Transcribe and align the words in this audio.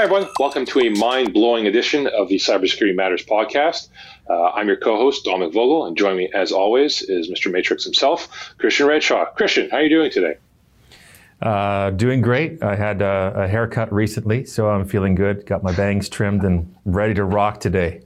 Hi, 0.00 0.04
everyone. 0.04 0.30
Welcome 0.38 0.64
to 0.64 0.80
a 0.80 0.88
mind 0.88 1.34
blowing 1.34 1.66
edition 1.66 2.06
of 2.06 2.28
the 2.28 2.36
Cybersecurity 2.36 2.96
Matters 2.96 3.22
podcast. 3.22 3.88
Uh, 4.30 4.44
I'm 4.52 4.66
your 4.66 4.78
co 4.78 4.96
host, 4.96 5.26
Dominic 5.26 5.52
Vogel, 5.52 5.84
and 5.84 5.94
joining 5.94 6.16
me, 6.16 6.30
as 6.34 6.52
always, 6.52 7.02
is 7.02 7.30
Mr. 7.30 7.52
Matrix 7.52 7.84
himself, 7.84 8.54
Christian 8.56 8.86
Redshaw. 8.86 9.34
Christian, 9.34 9.68
how 9.68 9.76
are 9.76 9.82
you 9.82 9.90
doing 9.90 10.10
today? 10.10 10.38
Uh, 11.42 11.90
doing 11.90 12.22
great. 12.22 12.62
I 12.62 12.76
had 12.76 13.02
a, 13.02 13.34
a, 13.36 13.46
haircut 13.46 13.92
recently, 13.92 14.46
so 14.46 14.70
I'm 14.70 14.86
feeling 14.86 15.14
good. 15.14 15.44
Got 15.44 15.62
my 15.62 15.72
bangs 15.76 16.08
trimmed 16.08 16.44
and 16.44 16.74
ready 16.86 17.12
to 17.12 17.24
rock 17.24 17.60
today. 17.60 18.00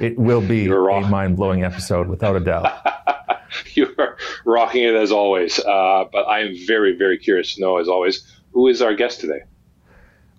It 0.00 0.18
will 0.18 0.40
be 0.40 0.66
a 0.66 1.00
mind 1.02 1.36
blowing 1.36 1.62
episode, 1.62 2.08
without 2.08 2.34
a 2.34 2.40
doubt. 2.40 2.84
you 3.74 3.94
are 3.96 4.16
rocking 4.44 4.82
it 4.82 4.96
as 4.96 5.12
always. 5.12 5.60
Uh, 5.60 6.04
but 6.10 6.22
I 6.26 6.40
am 6.40 6.56
very, 6.66 6.96
very 6.96 7.16
curious 7.16 7.54
to 7.54 7.60
know, 7.60 7.78
as 7.78 7.86
always, 7.86 8.26
who 8.50 8.66
is 8.66 8.82
our 8.82 8.92
guest 8.92 9.20
today? 9.20 9.42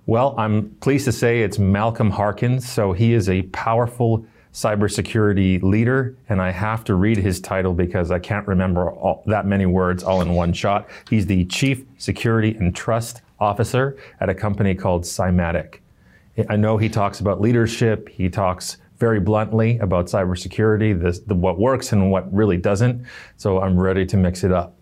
Well, 0.09 0.33
I'm 0.39 0.71
pleased 0.79 1.05
to 1.05 1.11
say 1.11 1.43
it's 1.43 1.59
Malcolm 1.59 2.09
Harkins. 2.09 2.67
So 2.67 2.93
he 2.93 3.13
is 3.13 3.29
a 3.29 3.43
powerful 3.43 4.25
cybersecurity 4.53 5.61
leader, 5.61 6.17
and 6.29 6.41
I 6.41 6.49
have 6.49 6.83
to 6.85 6.95
read 6.95 7.17
his 7.17 7.39
title 7.39 7.75
because 7.75 8.09
I 8.09 8.17
can't 8.17 8.47
remember 8.47 8.89
all, 8.89 9.21
that 9.27 9.45
many 9.45 9.67
words 9.67 10.03
all 10.03 10.21
in 10.21 10.33
one 10.33 10.51
shot. 10.51 10.89
He's 11.11 11.27
the 11.27 11.45
Chief 11.45 11.85
Security 11.99 12.55
and 12.55 12.75
Trust 12.75 13.21
Officer 13.39 13.97
at 14.19 14.29
a 14.29 14.33
company 14.33 14.73
called 14.73 15.03
Cymatic. 15.03 15.75
I 16.49 16.55
know 16.55 16.77
he 16.77 16.89
talks 16.89 17.19
about 17.19 17.39
leadership. 17.39 18.09
He 18.09 18.29
talks 18.29 18.77
very 18.97 19.19
bluntly 19.19 19.77
about 19.77 20.07
cybersecurity, 20.07 20.99
the, 20.99 21.21
the, 21.27 21.35
what 21.35 21.59
works 21.59 21.91
and 21.91 22.09
what 22.09 22.33
really 22.33 22.57
doesn't. 22.57 23.05
So 23.37 23.61
I'm 23.61 23.79
ready 23.79 24.07
to 24.07 24.17
mix 24.17 24.43
it 24.43 24.51
up 24.51 24.78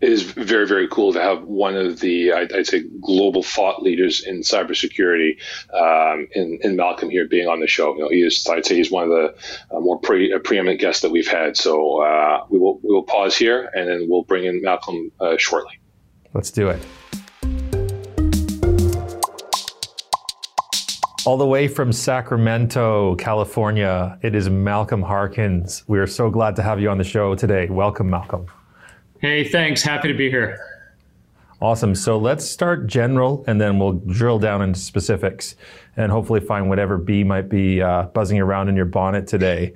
it 0.00 0.10
is 0.10 0.22
very, 0.22 0.66
very 0.66 0.88
cool 0.88 1.12
to 1.12 1.20
have 1.20 1.44
one 1.44 1.76
of 1.76 2.00
the, 2.00 2.32
I'd, 2.32 2.52
I'd 2.52 2.66
say, 2.66 2.84
global 3.00 3.42
thought 3.42 3.82
leaders 3.82 4.22
in 4.22 4.40
cybersecurity, 4.40 5.38
um, 5.72 6.26
in, 6.32 6.58
in, 6.62 6.76
Malcolm 6.76 7.10
here 7.10 7.26
being 7.26 7.48
on 7.48 7.60
the 7.60 7.66
show. 7.66 7.94
You 7.94 8.02
know, 8.02 8.08
he 8.08 8.22
is, 8.22 8.46
I'd 8.48 8.66
say, 8.66 8.76
he's 8.76 8.90
one 8.90 9.04
of 9.04 9.10
the 9.10 9.34
uh, 9.74 9.80
more 9.80 9.98
pre, 9.98 10.32
uh, 10.32 10.38
preeminent 10.40 10.80
guests 10.80 11.02
that 11.02 11.10
we've 11.10 11.28
had. 11.28 11.56
So 11.56 12.02
uh, 12.02 12.46
we 12.50 12.58
will 12.58 12.80
we 12.82 12.92
will 12.92 13.04
pause 13.04 13.36
here, 13.36 13.70
and 13.74 13.88
then 13.88 14.06
we'll 14.08 14.24
bring 14.24 14.44
in 14.44 14.60
Malcolm 14.62 15.12
uh, 15.20 15.36
shortly. 15.36 15.78
Let's 16.34 16.50
do 16.50 16.68
it. 16.68 16.80
All 21.24 21.36
the 21.36 21.46
way 21.46 21.68
from 21.68 21.92
Sacramento, 21.92 23.14
California, 23.14 24.18
it 24.22 24.34
is 24.34 24.50
Malcolm 24.50 25.02
Harkins. 25.02 25.84
We 25.86 26.00
are 26.00 26.06
so 26.08 26.30
glad 26.30 26.56
to 26.56 26.62
have 26.62 26.80
you 26.80 26.90
on 26.90 26.98
the 26.98 27.04
show 27.04 27.36
today. 27.36 27.68
Welcome, 27.68 28.10
Malcolm. 28.10 28.46
Hey, 29.22 29.44
thanks. 29.44 29.84
Happy 29.84 30.08
to 30.08 30.14
be 30.14 30.28
here. 30.28 30.58
Awesome. 31.60 31.94
So 31.94 32.18
let's 32.18 32.44
start 32.44 32.88
general 32.88 33.44
and 33.46 33.60
then 33.60 33.78
we'll 33.78 33.92
drill 33.92 34.40
down 34.40 34.62
into 34.62 34.80
specifics 34.80 35.54
and 35.96 36.10
hopefully 36.10 36.40
find 36.40 36.68
whatever 36.68 36.98
bee 36.98 37.22
might 37.22 37.48
be 37.48 37.80
uh, 37.80 38.02
buzzing 38.06 38.40
around 38.40 38.68
in 38.68 38.74
your 38.74 38.84
bonnet 38.84 39.28
today. 39.28 39.74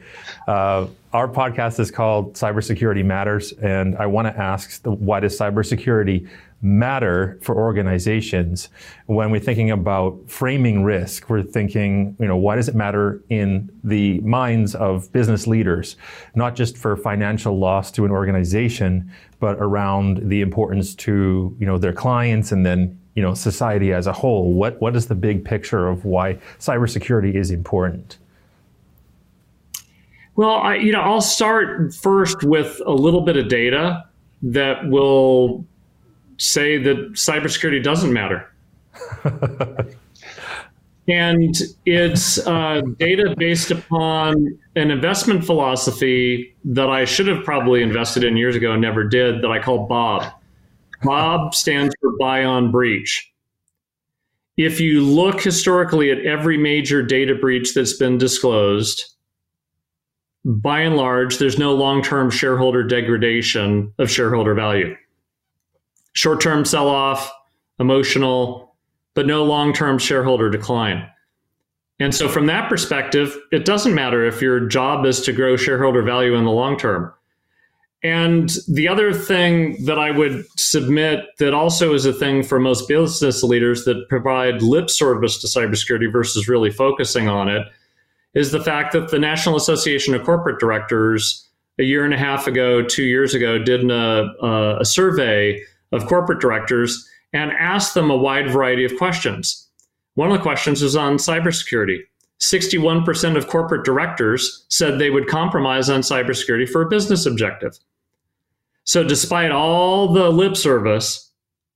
Uh, 0.48 0.89
our 1.12 1.28
podcast 1.28 1.78
is 1.78 1.92
called 1.92 2.34
Cybersecurity 2.34 3.05
Matters, 3.05 3.52
and 3.52 3.97
I 3.98 4.06
want 4.06 4.27
to 4.27 4.36
ask 4.36 4.84
why 4.84 5.20
does 5.20 5.39
cybersecurity 5.39 6.28
matter 6.62 7.39
for 7.43 7.55
organizations. 7.57 8.69
When 9.07 9.31
we're 9.31 9.41
thinking 9.41 9.71
about 9.71 10.19
framing 10.27 10.85
risk 10.85 11.29
we're 11.29 11.43
thinking 11.43 12.17
you 12.19 12.27
know 12.27 12.37
why 12.37 12.57
does 12.57 12.69
it 12.69 12.75
matter 12.75 13.23
in 13.29 13.71
the 13.85 14.21
minds 14.21 14.75
of 14.75 15.13
business 15.13 15.47
leaders 15.47 15.97
not 16.35 16.55
just 16.55 16.77
for 16.77 16.97
financial 16.97 17.59
loss 17.59 17.91
to 17.93 18.05
an 18.05 18.11
organization 18.11 19.11
but 19.39 19.57
around 19.61 20.29
the 20.29 20.41
importance 20.41 20.95
to 20.95 21.55
you 21.58 21.67
know 21.67 21.79
their 21.79 21.92
clients 21.92 22.53
and 22.53 22.64
then 22.64 22.98
you 23.14 23.23
know 23.23 23.35
society 23.35 23.92
as 23.92 24.07
a 24.07 24.13
whole? 24.13 24.53
What 24.53 24.80
what 24.80 24.95
is 24.95 25.09
the 25.09 25.14
big 25.14 25.45
picture 25.45 25.89
of 25.89 26.05
why 26.05 26.35
cybersecurity 26.59 27.35
is 27.35 27.51
important? 27.51 28.19
Well 30.36 30.57
I, 30.57 30.77
you 30.77 30.92
know 30.92 31.01
i'll 31.01 31.23
start 31.23 31.95
first 31.95 32.45
with 32.45 32.80
a 32.86 32.92
little 32.92 33.23
bit 33.23 33.36
of 33.36 33.48
data 33.48 34.05
that 34.42 34.86
will 34.89 35.67
say 36.39 36.79
that 36.79 37.13
cybersecurity 37.13 37.83
doesn't 37.83 38.13
matter. 38.13 38.52
and 41.08 41.57
it's 41.85 42.39
uh, 42.47 42.83
data 42.98 43.35
based 43.36 43.70
upon 43.70 44.58
an 44.74 44.91
investment 44.91 45.45
philosophy 45.45 46.55
that 46.64 46.89
I 46.89 47.05
should 47.05 47.29
have 47.29 47.45
probably 47.45 47.83
invested 47.83 48.24
in 48.24 48.36
years 48.36 48.57
ago 48.57 48.73
and 48.73 48.83
never 48.83 49.05
did 49.05 49.42
that 49.42 49.51
I 49.51 49.61
call 49.61 49.86
Bob. 49.86 50.33
Bob 51.02 51.55
stands 51.55 51.95
for 52.01 52.17
buy 52.19 52.45
on 52.45 52.70
breach. 52.70 53.33
If 54.57 54.80
you 54.80 55.03
look 55.03 55.42
historically 55.42 56.11
at 56.11 56.24
every 56.24 56.57
major 56.57 57.03
data 57.03 57.35
breach 57.35 57.74
that's 57.74 57.92
been 57.92 58.17
disclosed, 58.17 59.05
by 60.45 60.80
and 60.80 60.97
large, 60.97 61.39
there's 61.39 61.58
no 61.58 61.74
long 61.74 62.03
term 62.03 62.30
shareholder 62.30 62.83
degradation 62.83 63.92
of 63.98 64.11
shareholder 64.11 64.55
value 64.55 64.97
short 66.17 66.41
term 66.41 66.65
sell 66.65 66.89
off, 66.89 67.31
emotional, 67.79 68.75
but 69.15 69.27
no 69.27 69.45
long 69.45 69.73
term 69.73 69.99
shareholder 69.99 70.51
decline. 70.51 71.09
And 72.01 72.15
so, 72.15 72.29
from 72.29 72.47
that 72.47 72.69
perspective, 72.69 73.37
it 73.53 73.65
doesn't 73.65 73.95
matter 73.95 74.25
if 74.25 74.43
your 74.43 74.61
job 74.67 75.07
is 75.07 75.21
to 75.23 75.33
grow 75.33 75.57
shareholder 75.57 76.03
value 76.03 76.35
in 76.35 76.45
the 76.45 76.51
long 76.51 76.77
term. 76.77 77.13
And 78.03 78.51
the 78.69 78.89
other 78.89 79.13
thing 79.13 79.85
that 79.87 79.99
I 79.99 80.11
would 80.11 80.45
submit 80.59 81.25
that 81.39 81.55
also 81.55 81.95
is 81.95 82.05
a 82.05 82.13
thing 82.13 82.43
for 82.43 82.61
most 82.61 82.87
business 82.89 83.43
leaders 83.43 83.85
that 83.85 84.09
provide 84.09 84.63
lip 84.63 84.91
service 84.91 85.39
to 85.41 85.47
cybersecurity 85.47 86.13
versus 86.13 86.48
really 86.48 86.71
focusing 86.71 87.29
on 87.29 87.48
it 87.48 87.67
is 88.35 88.53
the 88.53 88.63
fact 88.63 88.93
that 88.93 89.11
the 89.11 89.19
National 89.19 89.57
Association 89.57 90.15
of 90.15 90.23
Corporate 90.25 90.61
Directors 90.61 91.48
a 91.79 91.83
year 91.83 92.05
and 92.05 92.13
a 92.13 92.19
half 92.19 92.47
ago, 92.47 92.83
two 92.83 93.05
years 93.05 93.35
ago, 93.35 93.59
did 93.59 93.91
a, 93.91 94.31
uh, 94.43 94.79
a 94.81 94.85
survey 94.85 95.61
of 95.96 96.07
corporate 96.07 96.40
directors 96.40 97.08
and 97.33 97.52
asked 97.52 97.95
them 97.95 98.11
a 98.11 98.17
wide 98.17 98.51
variety 98.51 98.84
of 98.84 98.96
questions. 98.96 99.68
One 100.14 100.30
of 100.30 100.39
the 100.39 100.42
questions 100.42 100.83
was 100.83 100.96
on 100.96 101.17
cybersecurity. 101.17 102.01
61% 102.40 103.36
of 103.36 103.48
corporate 103.48 103.84
directors 103.84 104.67
said 104.68 104.98
they 104.98 105.11
would 105.11 105.27
compromise 105.27 105.89
on 105.89 106.01
cybersecurity 106.01 106.68
for 106.68 106.83
a 106.83 106.89
business 106.89 107.27
objective. 107.27 107.79
So, 108.85 109.02
despite 109.02 109.51
all 109.51 110.12
the 110.12 110.30
lip 110.30 110.56
service, 110.56 111.30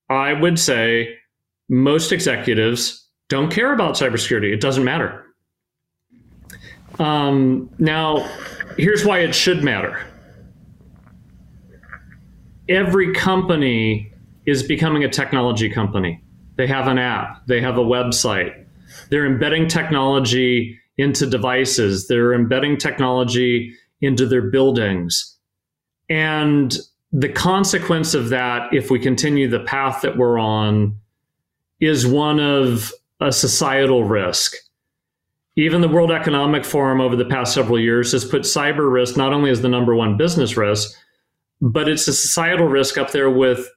I 0.09 0.33
would 0.35 0.59
say 0.59 1.17
most 1.69 2.13
executives 2.13 3.09
don't 3.29 3.51
care 3.51 3.73
about 3.73 3.95
cybersecurity. 3.95 4.53
It 4.53 4.61
doesn't 4.61 4.85
matter. 4.85 5.25
Um, 6.99 7.71
now, 7.79 8.29
here's 8.77 9.05
why 9.05 9.21
it 9.21 9.35
should 9.35 9.65
matter 9.65 10.05
every 12.71 13.13
company 13.13 14.10
is 14.51 14.63
becoming 14.63 15.05
a 15.05 15.09
technology 15.09 15.71
company. 15.71 16.23
They 16.57 16.67
have 16.67 16.89
an 16.89 16.99
app, 16.99 17.47
they 17.47 17.61
have 17.61 17.79
a 17.79 17.85
website, 17.85 18.67
they're 19.09 19.27
embedding 19.27 19.69
technology 19.69 20.79
into 20.99 21.27
devices, 21.27 22.09
they're 22.09 22.35
embedding 22.35 22.77
technology 22.77 23.75
into 24.01 24.27
their 24.27 24.43
buildings. 24.43 25.39
And 26.09 26.77
the 27.13 27.29
consequence 27.29 28.15
of 28.15 28.31
that, 28.31 28.75
if 28.75 28.91
we 28.91 28.99
continue 28.99 29.49
the 29.49 29.61
path 29.61 30.03
that 30.03 30.17
we're 30.17 30.39
on, 30.39 30.99
is 31.81 32.07
one 32.07 32.41
of 32.41 32.93
a 33.21 33.33
societal 33.33 34.05
risk. 34.05 34.55
Even 35.57 35.81
the 35.81 35.89
World 35.89 36.11
Economic 36.11 36.65
Forum 36.65 37.01
over 37.01 37.17
the 37.17 37.25
past 37.25 37.55
several 37.55 37.79
years 37.79 38.13
has 38.13 38.25
put 38.25 38.43
cyber 38.43 38.91
risk 38.91 39.17
not 39.17 39.33
only 39.33 39.51
as 39.51 39.63
the 39.63 39.69
number 39.69 39.95
one 39.95 40.17
business 40.17 40.57
risk, 40.57 40.97
but 41.61 41.89
it's 41.89 42.09
a 42.09 42.13
societal 42.13 42.67
risk 42.67 42.99
up 42.99 43.13
there 43.13 43.31
with 43.31 43.69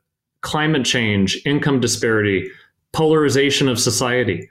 climate 0.44 0.86
change, 0.86 1.42
income 1.46 1.80
disparity, 1.80 2.50
polarization 2.92 3.68
of 3.68 3.80
society. 3.80 4.50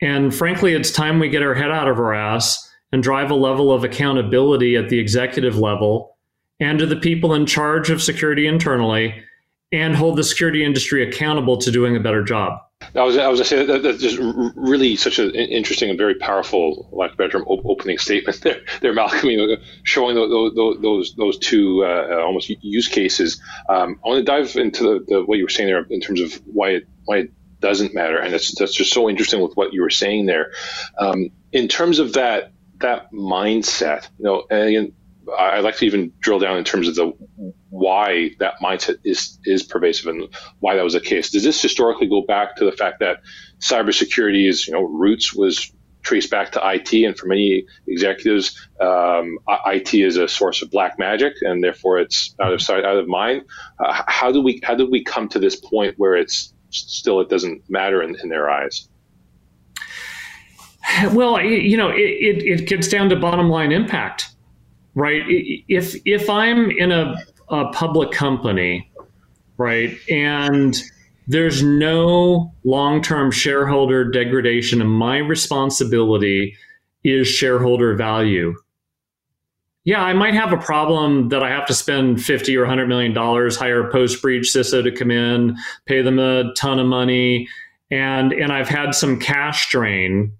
And 0.00 0.34
frankly, 0.34 0.72
it's 0.72 0.90
time 0.90 1.18
we 1.18 1.28
get 1.28 1.42
our 1.42 1.54
head 1.54 1.70
out 1.70 1.88
of 1.88 1.98
our 1.98 2.14
ass 2.14 2.64
and 2.92 3.02
drive 3.02 3.30
a 3.30 3.34
level 3.34 3.70
of 3.70 3.84
accountability 3.84 4.76
at 4.76 4.88
the 4.88 4.98
executive 4.98 5.58
level 5.58 6.16
and 6.60 6.78
to 6.78 6.86
the 6.86 6.96
people 6.96 7.34
in 7.34 7.46
charge 7.46 7.90
of 7.90 8.02
security 8.02 8.46
internally 8.46 9.22
and 9.70 9.94
hold 9.94 10.16
the 10.16 10.24
security 10.24 10.64
industry 10.64 11.06
accountable 11.06 11.58
to 11.58 11.70
doing 11.70 11.96
a 11.96 12.00
better 12.00 12.22
job. 12.22 12.58
I 12.94 13.02
was 13.02 13.16
I 13.16 13.28
was 13.28 13.40
going 13.40 13.44
to 13.44 13.44
say 13.44 13.66
that, 13.66 13.82
that's 13.82 14.00
just 14.00 14.18
really 14.56 14.96
such 14.96 15.18
an 15.18 15.34
interesting 15.34 15.90
and 15.90 15.98
very 15.98 16.14
powerful, 16.14 16.88
like 16.92 17.16
bedroom 17.16 17.44
opening 17.46 17.98
statement 17.98 18.40
there, 18.42 18.60
there, 18.80 18.92
Malcolm. 18.92 19.30
You 19.30 19.36
know, 19.36 19.56
showing 19.82 20.14
those 20.14 20.54
those 20.54 21.14
those 21.14 21.38
two 21.38 21.84
uh, 21.84 22.22
almost 22.24 22.48
use 22.48 22.88
cases. 22.88 23.40
Um, 23.68 24.00
I 24.04 24.08
want 24.08 24.18
to 24.18 24.24
dive 24.24 24.56
into 24.56 24.84
the, 24.84 25.04
the, 25.06 25.24
what 25.24 25.38
you 25.38 25.44
were 25.44 25.50
saying 25.50 25.68
there 25.68 25.84
in 25.90 26.00
terms 26.00 26.20
of 26.20 26.34
why 26.46 26.70
it 26.70 26.88
why 27.04 27.18
it 27.18 27.32
doesn't 27.60 27.94
matter, 27.94 28.18
and 28.18 28.32
that's 28.32 28.56
that's 28.58 28.74
just 28.74 28.92
so 28.92 29.08
interesting 29.08 29.40
with 29.40 29.56
what 29.56 29.72
you 29.72 29.82
were 29.82 29.90
saying 29.90 30.26
there. 30.26 30.52
Um, 30.98 31.30
in 31.52 31.68
terms 31.68 31.98
of 31.98 32.14
that 32.14 32.52
that 32.80 33.12
mindset, 33.12 34.08
you 34.18 34.24
know, 34.24 34.46
and 34.50 34.68
again, 34.68 34.92
I'd 35.38 35.64
like 35.64 35.76
to 35.78 35.86
even 35.86 36.12
drill 36.20 36.38
down 36.38 36.56
in 36.56 36.64
terms 36.64 36.88
of 36.88 36.94
the 36.94 37.12
why 37.70 38.30
that 38.38 38.54
mindset 38.62 38.96
is 39.04 39.38
is 39.44 39.62
pervasive 39.62 40.06
and 40.06 40.28
why 40.60 40.76
that 40.76 40.84
was 40.84 40.94
the 40.94 41.00
case. 41.00 41.30
Does 41.30 41.44
this 41.44 41.60
historically 41.60 42.08
go 42.08 42.22
back 42.22 42.56
to 42.56 42.64
the 42.64 42.72
fact 42.72 43.00
that 43.00 43.20
cybersecurity 43.60 44.48
is, 44.48 44.66
you 44.66 44.72
know, 44.72 44.82
roots 44.82 45.34
was 45.34 45.72
traced 46.02 46.30
back 46.30 46.52
to 46.52 46.60
IT, 46.72 46.92
and 47.04 47.16
for 47.18 47.26
many 47.26 47.66
executives, 47.86 48.68
um, 48.80 49.38
IT 49.66 49.94
is 49.94 50.16
a 50.16 50.28
source 50.28 50.62
of 50.62 50.70
black 50.70 50.98
magic, 50.98 51.34
and 51.42 51.62
therefore 51.62 51.98
it's 51.98 52.34
out 52.40 52.52
of 52.52 52.62
sight, 52.62 52.84
out 52.84 52.96
of 52.96 53.08
mind. 53.08 53.42
Uh, 53.78 54.02
how 54.06 54.32
do 54.32 54.40
we 54.40 54.60
how 54.62 54.74
did 54.74 54.90
we 54.90 55.02
come 55.04 55.28
to 55.28 55.38
this 55.38 55.56
point 55.56 55.94
where 55.98 56.16
it's 56.16 56.54
still 56.70 57.20
it 57.20 57.28
doesn't 57.28 57.62
matter 57.68 58.02
in, 58.02 58.16
in 58.22 58.28
their 58.28 58.48
eyes? 58.48 58.88
Well, 61.12 61.40
you 61.42 61.76
know, 61.76 61.90
it, 61.90 61.98
it, 62.00 62.60
it, 62.60 62.66
gets 62.66 62.88
down 62.88 63.10
to 63.10 63.16
bottom 63.16 63.50
line 63.50 63.72
impact, 63.72 64.30
right? 64.94 65.22
If 65.26 65.94
if 66.04 66.28
I'm 66.28 66.70
in 66.70 66.92
a, 66.92 67.16
a 67.48 67.70
public 67.72 68.10
company, 68.10 68.90
right, 69.56 69.96
and 70.10 70.80
there's 71.26 71.62
no 71.62 72.52
long 72.64 73.02
term 73.02 73.30
shareholder 73.30 74.10
degradation, 74.10 74.80
and 74.80 74.90
my 74.90 75.18
responsibility 75.18 76.56
is 77.04 77.28
shareholder 77.28 77.94
value. 77.94 78.54
Yeah, 79.84 80.02
I 80.02 80.12
might 80.12 80.34
have 80.34 80.52
a 80.52 80.58
problem 80.58 81.30
that 81.30 81.42
I 81.42 81.48
have 81.48 81.66
to 81.66 81.74
spend 81.74 82.22
50 82.22 82.56
or 82.56 82.62
100 82.62 82.88
million 82.88 83.14
dollars, 83.14 83.56
hire 83.56 83.88
a 83.88 83.92
post 83.92 84.20
breach 84.20 84.46
CISO 84.46 84.82
to 84.82 84.90
come 84.90 85.10
in, 85.10 85.56
pay 85.86 86.02
them 86.02 86.18
a 86.18 86.52
ton 86.54 86.78
of 86.78 86.86
money, 86.86 87.48
and 87.90 88.32
and 88.32 88.52
I've 88.52 88.68
had 88.68 88.94
some 88.94 89.18
cash 89.18 89.70
drain 89.70 90.32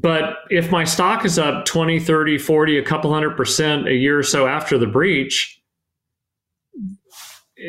but 0.00 0.38
if 0.50 0.70
my 0.70 0.84
stock 0.84 1.24
is 1.24 1.38
up 1.38 1.64
20, 1.64 2.00
30, 2.00 2.38
40, 2.38 2.78
a 2.78 2.82
couple 2.82 3.12
hundred 3.12 3.36
percent 3.36 3.88
a 3.88 3.94
year 3.94 4.18
or 4.18 4.22
so 4.22 4.46
after 4.46 4.78
the 4.78 4.86
breach, 4.86 5.60
eh, 7.58 7.62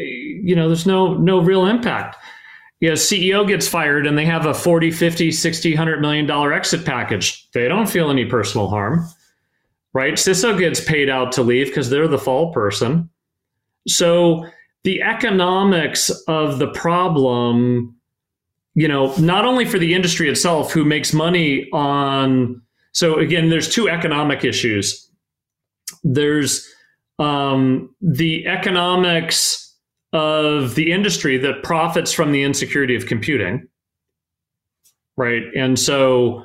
you 0.43 0.55
know, 0.55 0.67
there's 0.67 0.85
no 0.85 1.15
no 1.15 1.39
real 1.39 1.65
impact. 1.65 2.17
You 2.79 2.89
know, 2.89 2.95
CEO 2.95 3.47
gets 3.47 3.67
fired 3.67 4.05
and 4.05 4.17
they 4.17 4.25
have 4.25 4.45
a 4.45 4.53
40, 4.53 4.91
50, 4.91 5.31
60, 5.31 5.71
100 5.71 6.01
million 6.01 6.25
dollar 6.25 6.53
exit 6.53 6.85
package. 6.85 7.49
They 7.51 7.67
don't 7.67 7.89
feel 7.89 8.09
any 8.09 8.25
personal 8.25 8.67
harm. 8.67 9.07
Right? 9.93 10.15
CISO 10.15 10.57
gets 10.57 10.83
paid 10.83 11.07
out 11.07 11.31
to 11.33 11.43
leave 11.43 11.67
because 11.67 11.89
they're 11.89 12.07
the 12.07 12.17
fall 12.17 12.51
person. 12.51 13.09
So 13.87 14.47
the 14.83 15.01
economics 15.03 16.09
of 16.27 16.59
the 16.59 16.67
problem 16.71 17.92
you 18.75 18.87
know, 18.87 19.15
not 19.17 19.45
only 19.45 19.65
for 19.65 19.77
the 19.77 19.93
industry 19.93 20.29
itself 20.29 20.71
who 20.71 20.83
makes 20.83 21.13
money 21.13 21.69
on. 21.71 22.61
So 22.91 23.19
again, 23.19 23.49
there's 23.49 23.69
two 23.69 23.89
economic 23.89 24.43
issues. 24.43 25.09
There's 26.03 26.67
um, 27.19 27.93
the 28.01 28.47
economics 28.47 29.75
of 30.11 30.75
the 30.75 30.91
industry 30.91 31.37
that 31.37 31.63
profits 31.63 32.11
from 32.11 32.31
the 32.31 32.43
insecurity 32.43 32.95
of 32.95 33.07
computing, 33.07 33.67
right? 35.17 35.43
And 35.55 35.77
so 35.77 36.43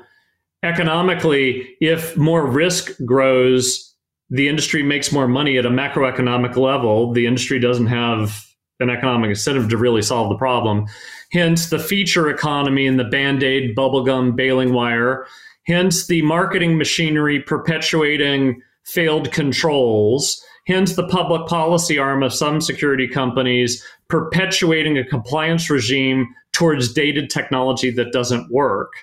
economically, 0.63 1.75
if 1.79 2.17
more 2.17 2.45
risk 2.45 2.91
grows, 3.05 3.95
the 4.29 4.47
industry 4.47 4.83
makes 4.83 5.11
more 5.11 5.27
money 5.27 5.57
at 5.57 5.65
a 5.65 5.69
macroeconomic 5.69 6.55
level. 6.55 7.11
The 7.13 7.25
industry 7.25 7.59
doesn't 7.59 7.87
have 7.87 8.45
an 8.79 8.89
economic 8.89 9.29
incentive 9.29 9.69
to 9.69 9.77
really 9.77 10.01
solve 10.01 10.29
the 10.29 10.37
problem. 10.37 10.85
Hence 11.31 11.69
the 11.69 11.79
feature 11.79 12.29
economy 12.29 12.87
and 12.87 12.99
the 12.99 13.03
band 13.03 13.43
aid, 13.43 13.75
bubblegum, 13.75 14.35
baling 14.35 14.73
wire. 14.73 15.27
Hence 15.67 16.07
the 16.07 16.21
marketing 16.23 16.77
machinery 16.77 17.39
perpetuating 17.39 18.61
failed 18.83 19.31
controls. 19.31 20.43
Hence 20.65 20.95
the 20.95 21.07
public 21.07 21.47
policy 21.47 21.99
arm 21.99 22.23
of 22.23 22.33
some 22.33 22.61
security 22.61 23.07
companies 23.07 23.85
perpetuating 24.07 24.97
a 24.97 25.05
compliance 25.05 25.69
regime 25.69 26.27
towards 26.51 26.93
dated 26.93 27.29
technology 27.29 27.91
that 27.91 28.11
doesn't 28.11 28.51
work. 28.51 28.93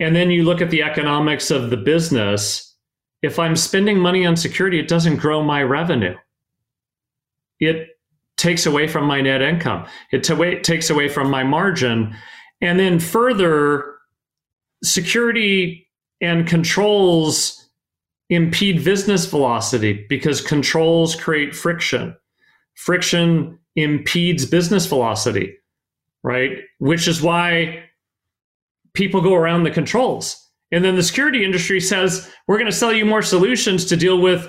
And 0.00 0.16
then 0.16 0.30
you 0.30 0.42
look 0.42 0.60
at 0.60 0.70
the 0.70 0.82
economics 0.82 1.52
of 1.52 1.70
the 1.70 1.76
business. 1.76 2.74
If 3.22 3.38
I'm 3.38 3.54
spending 3.54 4.00
money 4.00 4.26
on 4.26 4.36
security, 4.36 4.80
it 4.80 4.88
doesn't 4.88 5.16
grow 5.16 5.42
my 5.44 5.62
revenue 5.62 6.16
it 7.62 7.91
takes 8.42 8.66
away 8.66 8.88
from 8.88 9.06
my 9.06 9.20
net 9.20 9.40
income. 9.40 9.86
It 10.10 10.24
t- 10.24 10.60
takes 10.60 10.90
away 10.90 11.08
from 11.08 11.30
my 11.30 11.44
margin. 11.44 12.14
And 12.60 12.78
then 12.78 12.98
further, 12.98 13.94
security 14.82 15.88
and 16.20 16.46
controls 16.46 17.70
impede 18.30 18.84
business 18.84 19.26
velocity 19.26 20.04
because 20.08 20.40
controls 20.40 21.14
create 21.14 21.54
friction. 21.54 22.16
Friction 22.74 23.58
impedes 23.76 24.44
business 24.44 24.86
velocity, 24.86 25.54
right? 26.24 26.58
Which 26.78 27.06
is 27.06 27.22
why 27.22 27.84
people 28.92 29.20
go 29.20 29.34
around 29.34 29.62
the 29.62 29.70
controls. 29.70 30.36
And 30.72 30.84
then 30.84 30.96
the 30.96 31.02
security 31.02 31.44
industry 31.44 31.78
says, 31.80 32.28
we're 32.48 32.58
going 32.58 32.70
to 32.70 32.76
sell 32.76 32.92
you 32.92 33.06
more 33.06 33.22
solutions 33.22 33.84
to 33.84 33.96
deal 33.96 34.20
with 34.20 34.48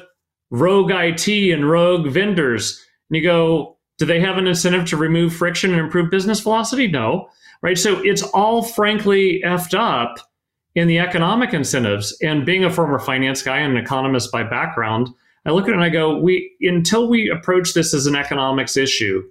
rogue 0.50 0.92
IT 0.92 1.28
and 1.28 1.69
rogue 1.69 2.07
vendors 2.07 2.84
and 3.13 3.22
you 3.22 3.30
go, 3.30 3.73
do 4.03 4.07
they 4.07 4.19
have 4.19 4.38
an 4.38 4.47
incentive 4.47 4.83
to 4.83 4.97
remove 4.97 5.33
friction 5.33 5.71
and 5.71 5.79
improve 5.79 6.11
business 6.11 6.41
velocity? 6.41 6.89
No. 6.89 7.29
Right. 7.61 7.77
So 7.77 8.01
it's 8.03 8.21
all 8.21 8.61
frankly 8.61 9.41
effed 9.45 9.73
up 9.73 10.17
in 10.75 10.89
the 10.89 11.00
economic 11.00 11.53
incentives. 11.53 12.13
And 12.21 12.45
being 12.45 12.65
a 12.65 12.69
former 12.69 13.00
finance 13.00 13.41
guy 13.41 13.59
and 13.59 13.77
an 13.77 13.81
economist 13.81 14.29
by 14.29 14.44
background, 14.44 15.07
I 15.45 15.51
look 15.51 15.69
at 15.69 15.69
it 15.69 15.75
and 15.75 15.83
I 15.85 15.88
go, 15.88 16.19
we 16.19 16.51
until 16.59 17.07
we 17.07 17.29
approach 17.29 17.73
this 17.73 17.94
as 17.94 18.05
an 18.05 18.17
economics 18.17 18.75
issue 18.75 19.23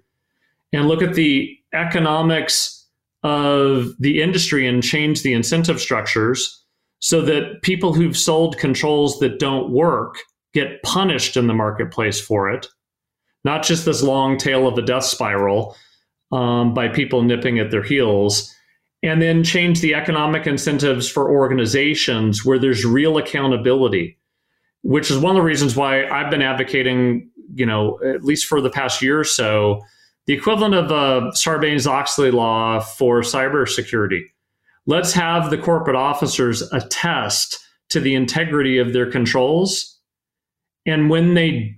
and 0.72 0.88
look 0.88 1.02
at 1.02 1.12
the 1.12 1.54
economics 1.74 2.86
of 3.24 3.94
the 3.98 4.22
industry 4.22 4.66
and 4.66 4.82
change 4.82 5.22
the 5.22 5.34
incentive 5.34 5.82
structures 5.82 6.64
so 7.00 7.20
that 7.20 7.60
people 7.60 7.92
who've 7.92 8.16
sold 8.16 8.56
controls 8.56 9.18
that 9.18 9.38
don't 9.38 9.70
work 9.70 10.16
get 10.54 10.82
punished 10.82 11.36
in 11.36 11.46
the 11.46 11.52
marketplace 11.52 12.18
for 12.18 12.48
it 12.48 12.68
not 13.44 13.62
just 13.62 13.84
this 13.84 14.02
long 14.02 14.36
tail 14.38 14.66
of 14.66 14.78
a 14.78 14.82
death 14.82 15.04
spiral 15.04 15.76
um, 16.30 16.74
by 16.74 16.88
people 16.88 17.22
nipping 17.22 17.58
at 17.58 17.70
their 17.70 17.82
heels, 17.82 18.54
and 19.02 19.20
then 19.20 19.42
change 19.42 19.80
the 19.80 19.94
economic 19.94 20.46
incentives 20.46 21.08
for 21.08 21.30
organizations 21.30 22.44
where 22.44 22.58
there's 22.58 22.84
real 22.84 23.18
accountability, 23.18 24.16
which 24.82 25.10
is 25.10 25.18
one 25.18 25.36
of 25.36 25.36
the 25.36 25.46
reasons 25.46 25.74
why 25.74 26.06
I've 26.06 26.30
been 26.30 26.42
advocating, 26.42 27.28
you 27.54 27.66
know, 27.66 27.98
at 28.04 28.24
least 28.24 28.46
for 28.46 28.60
the 28.60 28.70
past 28.70 29.02
year 29.02 29.18
or 29.18 29.24
so, 29.24 29.82
the 30.26 30.34
equivalent 30.34 30.74
of 30.74 30.90
a 30.90 31.32
Sarbanes 31.32 31.86
Oxley 31.86 32.30
law 32.30 32.78
for 32.78 33.22
cybersecurity. 33.22 34.22
Let's 34.86 35.12
have 35.12 35.50
the 35.50 35.58
corporate 35.58 35.96
officers 35.96 36.62
attest 36.72 37.58
to 37.90 38.00
the 38.00 38.14
integrity 38.14 38.78
of 38.78 38.92
their 38.92 39.10
controls. 39.10 39.98
And 40.86 41.10
when 41.10 41.34
they 41.34 41.76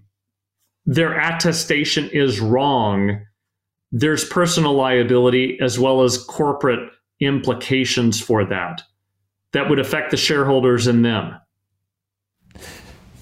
their 0.87 1.19
attestation 1.19 2.09
is 2.11 2.41
wrong, 2.41 3.21
there's 3.91 4.25
personal 4.25 4.75
liability 4.75 5.59
as 5.61 5.79
well 5.79 6.03
as 6.03 6.19
corporate 6.19 6.91
implications 7.21 8.21
for 8.21 8.45
that 8.45 8.83
that 9.53 9.71
would 9.71 9.79
affect 9.79 10.11
the 10.11 10.17
shareholders 10.17 10.87
and 10.87 11.05
them. 11.05 11.37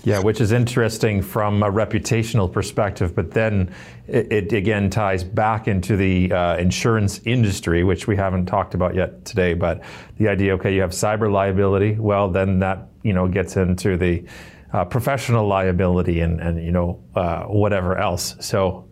Yeah, 0.04 0.19
which 0.19 0.40
is 0.40 0.50
interesting 0.50 1.23
from 1.23 1.62
a 1.62 1.71
reputational 1.71 2.50
perspective, 2.52 3.14
but 3.14 3.31
then 3.31 3.73
it, 4.09 4.33
it 4.33 4.52
again 4.52 4.90
ties 4.90 5.23
back 5.23 5.69
into 5.69 5.97
the 5.97 6.33
uh, 6.33 6.57
insurance 6.57 7.21
industry, 7.25 7.85
which 7.85 8.09
we 8.09 8.16
haven't 8.16 8.47
talked 8.47 8.75
about 8.75 8.97
yet 8.97 9.25
today. 9.25 9.54
But 9.54 9.83
the 10.19 10.26
idea, 10.26 10.54
okay, 10.54 10.75
you 10.75 10.81
have 10.81 10.90
cyber 10.90 11.31
liability. 11.31 11.92
Well, 12.00 12.28
then 12.28 12.59
that 12.59 12.88
you 13.04 13.12
know 13.12 13.28
gets 13.28 13.57
into 13.57 13.97
the 13.97 14.25
uh, 14.73 14.85
professional 14.85 15.47
liability 15.47 16.21
and, 16.21 16.41
and 16.41 16.64
you 16.64 16.73
know 16.73 17.02
uh, 17.14 17.45
whatever 17.45 17.99
else. 17.99 18.37
So 18.41 18.88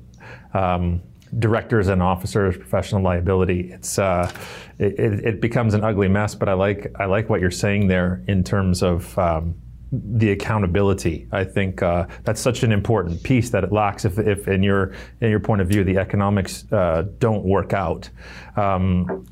um, 0.55 1.03
directors 1.39 1.89
and 1.89 2.03
officers, 2.03 2.57
professional 2.57 3.03
liability. 3.03 3.71
It's 3.73 3.99
uh, 3.99 4.31
it, 4.79 4.99
it, 4.99 5.41
becomes 5.41 5.75
an 5.75 5.85
ugly 5.85 6.09
mess. 6.09 6.35
But 6.35 6.49
I 6.49 6.55
like 6.55 6.93
I 6.99 7.07
like 7.07 7.29
what 7.29 7.41
you're 7.41 7.51
saying 7.51 7.89
there 7.89 8.23
in 8.29 8.45
terms 8.45 8.83
of. 8.83 9.19
Um, 9.19 9.55
the 9.93 10.31
accountability. 10.31 11.27
I 11.33 11.43
think 11.43 11.83
uh, 11.83 12.07
that's 12.23 12.41
such 12.41 12.63
an 12.63 12.71
important 12.71 13.21
piece 13.25 13.51
that 13.51 13.65
it 13.65 13.73
lacks 13.73 14.05
if, 14.05 14.21
if 14.21 14.47
in 14.47 14.63
your 14.63 14.95
in 15.21 15.31
your 15.31 15.41
point 15.41 15.63
of 15.63 15.69
view, 15.69 15.83
the 15.83 15.99
economics 15.99 16.65
uh, 16.73 17.07
don't 17.19 17.45
work 17.45 17.73
out. 17.73 18.09
Um, 18.57 19.27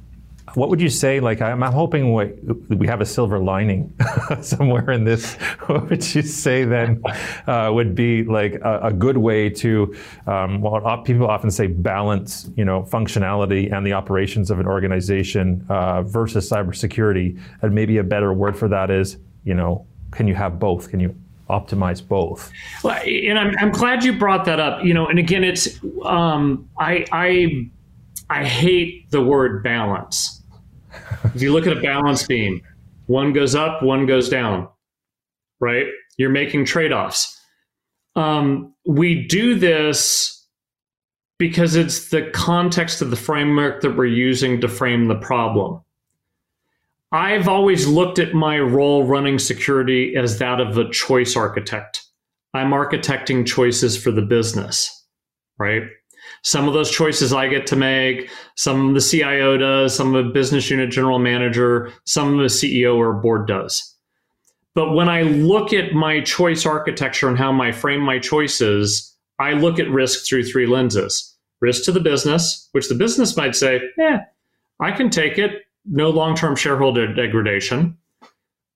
what 0.55 0.69
would 0.69 0.81
you 0.81 0.88
say? 0.88 1.21
Like, 1.21 1.40
I'm, 1.40 1.62
hoping 1.62 2.12
we, 2.12 2.33
we, 2.75 2.87
have 2.87 3.00
a 3.00 3.07
silver 3.07 3.38
lining 3.38 3.95
somewhere 4.40 4.90
in 4.90 5.05
this. 5.05 5.35
What 5.69 5.90
would 5.90 6.14
you 6.14 6.23
say 6.23 6.64
then 6.64 7.02
uh, 7.47 7.71
would 7.73 7.95
be 7.95 8.25
like 8.25 8.55
a, 8.55 8.81
a 8.85 8.93
good 8.93 9.19
way 9.19 9.50
to? 9.50 9.95
Um, 10.26 10.62
well, 10.62 11.02
people 11.02 11.26
often 11.26 11.50
say 11.50 11.67
balance, 11.67 12.49
you 12.57 12.64
know, 12.64 12.83
functionality 12.83 13.71
and 13.73 13.87
the 13.87 13.93
operations 13.93 14.50
of 14.50 14.61
an 14.61 14.67
organization 14.67 15.67
uh, 15.69 16.02
versus 16.02 16.49
cybersecurity, 16.49 17.38
and 17.61 17.75
maybe 17.75 17.99
a 17.99 18.02
better 18.02 18.33
word 18.33 18.57
for 18.57 18.69
that 18.69 18.90
is, 18.90 19.19
you 19.45 19.55
know, 19.55 19.87
can 20.11 20.26
you 20.26 20.35
have 20.35 20.59
both? 20.59 20.88
Can 20.88 21.00
you 21.00 21.14
optimize 21.50 22.07
both? 22.07 22.50
Well, 22.83 23.00
and 23.02 23.38
I'm, 23.38 23.55
I'm 23.59 23.71
glad 23.71 24.05
you 24.05 24.19
brought 24.19 24.45
that 24.47 24.61
up. 24.61 24.85
You 24.85 24.95
know, 24.95 25.07
and 25.07 25.19
again, 25.19 25.45
it's 25.45 25.81
um, 26.05 26.69
I 26.78 27.05
I 27.12 27.69
I 28.31 28.45
hate 28.45 29.11
the 29.11 29.23
word 29.23 29.62
balance. 29.62 30.38
If 31.35 31.42
you 31.42 31.52
look 31.52 31.66
at 31.66 31.76
a 31.76 31.80
balance 31.80 32.26
beam, 32.26 32.62
one 33.07 33.33
goes 33.33 33.54
up, 33.54 33.83
one 33.83 34.07
goes 34.07 34.28
down, 34.28 34.68
right? 35.61 35.87
You're 36.16 36.30
making 36.30 36.64
trade 36.64 36.92
offs. 36.92 37.35
Um, 38.16 38.75
we 38.87 39.26
do 39.26 39.54
this 39.54 40.47
because 41.38 41.76
it's 41.76 42.09
the 42.09 42.30
context 42.33 43.00
of 43.00 43.11
the 43.11 43.16
framework 43.16 43.80
that 43.83 43.97
we're 43.97 44.07
using 44.07 44.61
to 44.61 44.68
frame 44.68 45.07
the 45.07 45.14
problem. 45.14 45.80
I've 47.12 47.49
always 47.49 47.87
looked 47.87 48.18
at 48.18 48.35
my 48.35 48.59
role 48.59 49.04
running 49.04 49.38
security 49.38 50.14
as 50.16 50.38
that 50.40 50.61
of 50.61 50.76
a 50.76 50.90
choice 50.90 51.37
architect. 51.37 52.04
I'm 52.52 52.71
architecting 52.71 53.47
choices 53.47 53.97
for 53.97 54.11
the 54.11 54.23
business, 54.23 55.07
right? 55.59 55.85
Some 56.43 56.69
of 56.69 56.75
those 56.75 56.91
choices 56.91 57.33
I 57.33 57.49
get 57.49 57.67
to 57.69 57.77
make, 57.77 58.31
some 58.57 58.89
of 58.89 58.95
the 58.95 59.01
CIO 59.01 59.57
does, 59.57 59.95
some 59.95 60.15
of 60.15 60.25
the 60.25 60.31
business 60.31 60.71
unit 60.71 60.91
general 60.91 61.19
manager, 61.19 61.93
some 62.05 62.35
of 62.35 62.39
the 62.39 62.47
CEO 62.47 62.97
or 62.97 63.15
board 63.15 63.47
does. 63.47 63.95
But 64.75 64.95
when 64.95 65.09
I 65.09 65.23
look 65.23 65.73
at 65.73 65.93
my 65.93 66.21
choice 66.21 66.65
architecture 66.65 67.29
and 67.29 67.37
how 67.37 67.61
I 67.61 67.73
frame 67.73 68.01
my 68.01 68.19
choices, 68.19 69.17
I 69.39 69.53
look 69.53 69.79
at 69.79 69.91
risk 69.91 70.27
through 70.27 70.45
three 70.45 70.67
lenses 70.67 71.35
risk 71.61 71.85
to 71.85 71.93
the 71.93 72.01
business, 72.01 72.69
which 72.73 72.89
the 72.89 72.95
business 72.95 73.37
might 73.37 73.57
say, 73.57 73.81
yeah, 73.97 74.25
I 74.81 74.93
can 74.93 75.11
take 75.11 75.39
it 75.39 75.63
no 75.85 76.11
long 76.11 76.37
term 76.37 76.57
shareholder 76.57 77.13
degradation. 77.13 77.97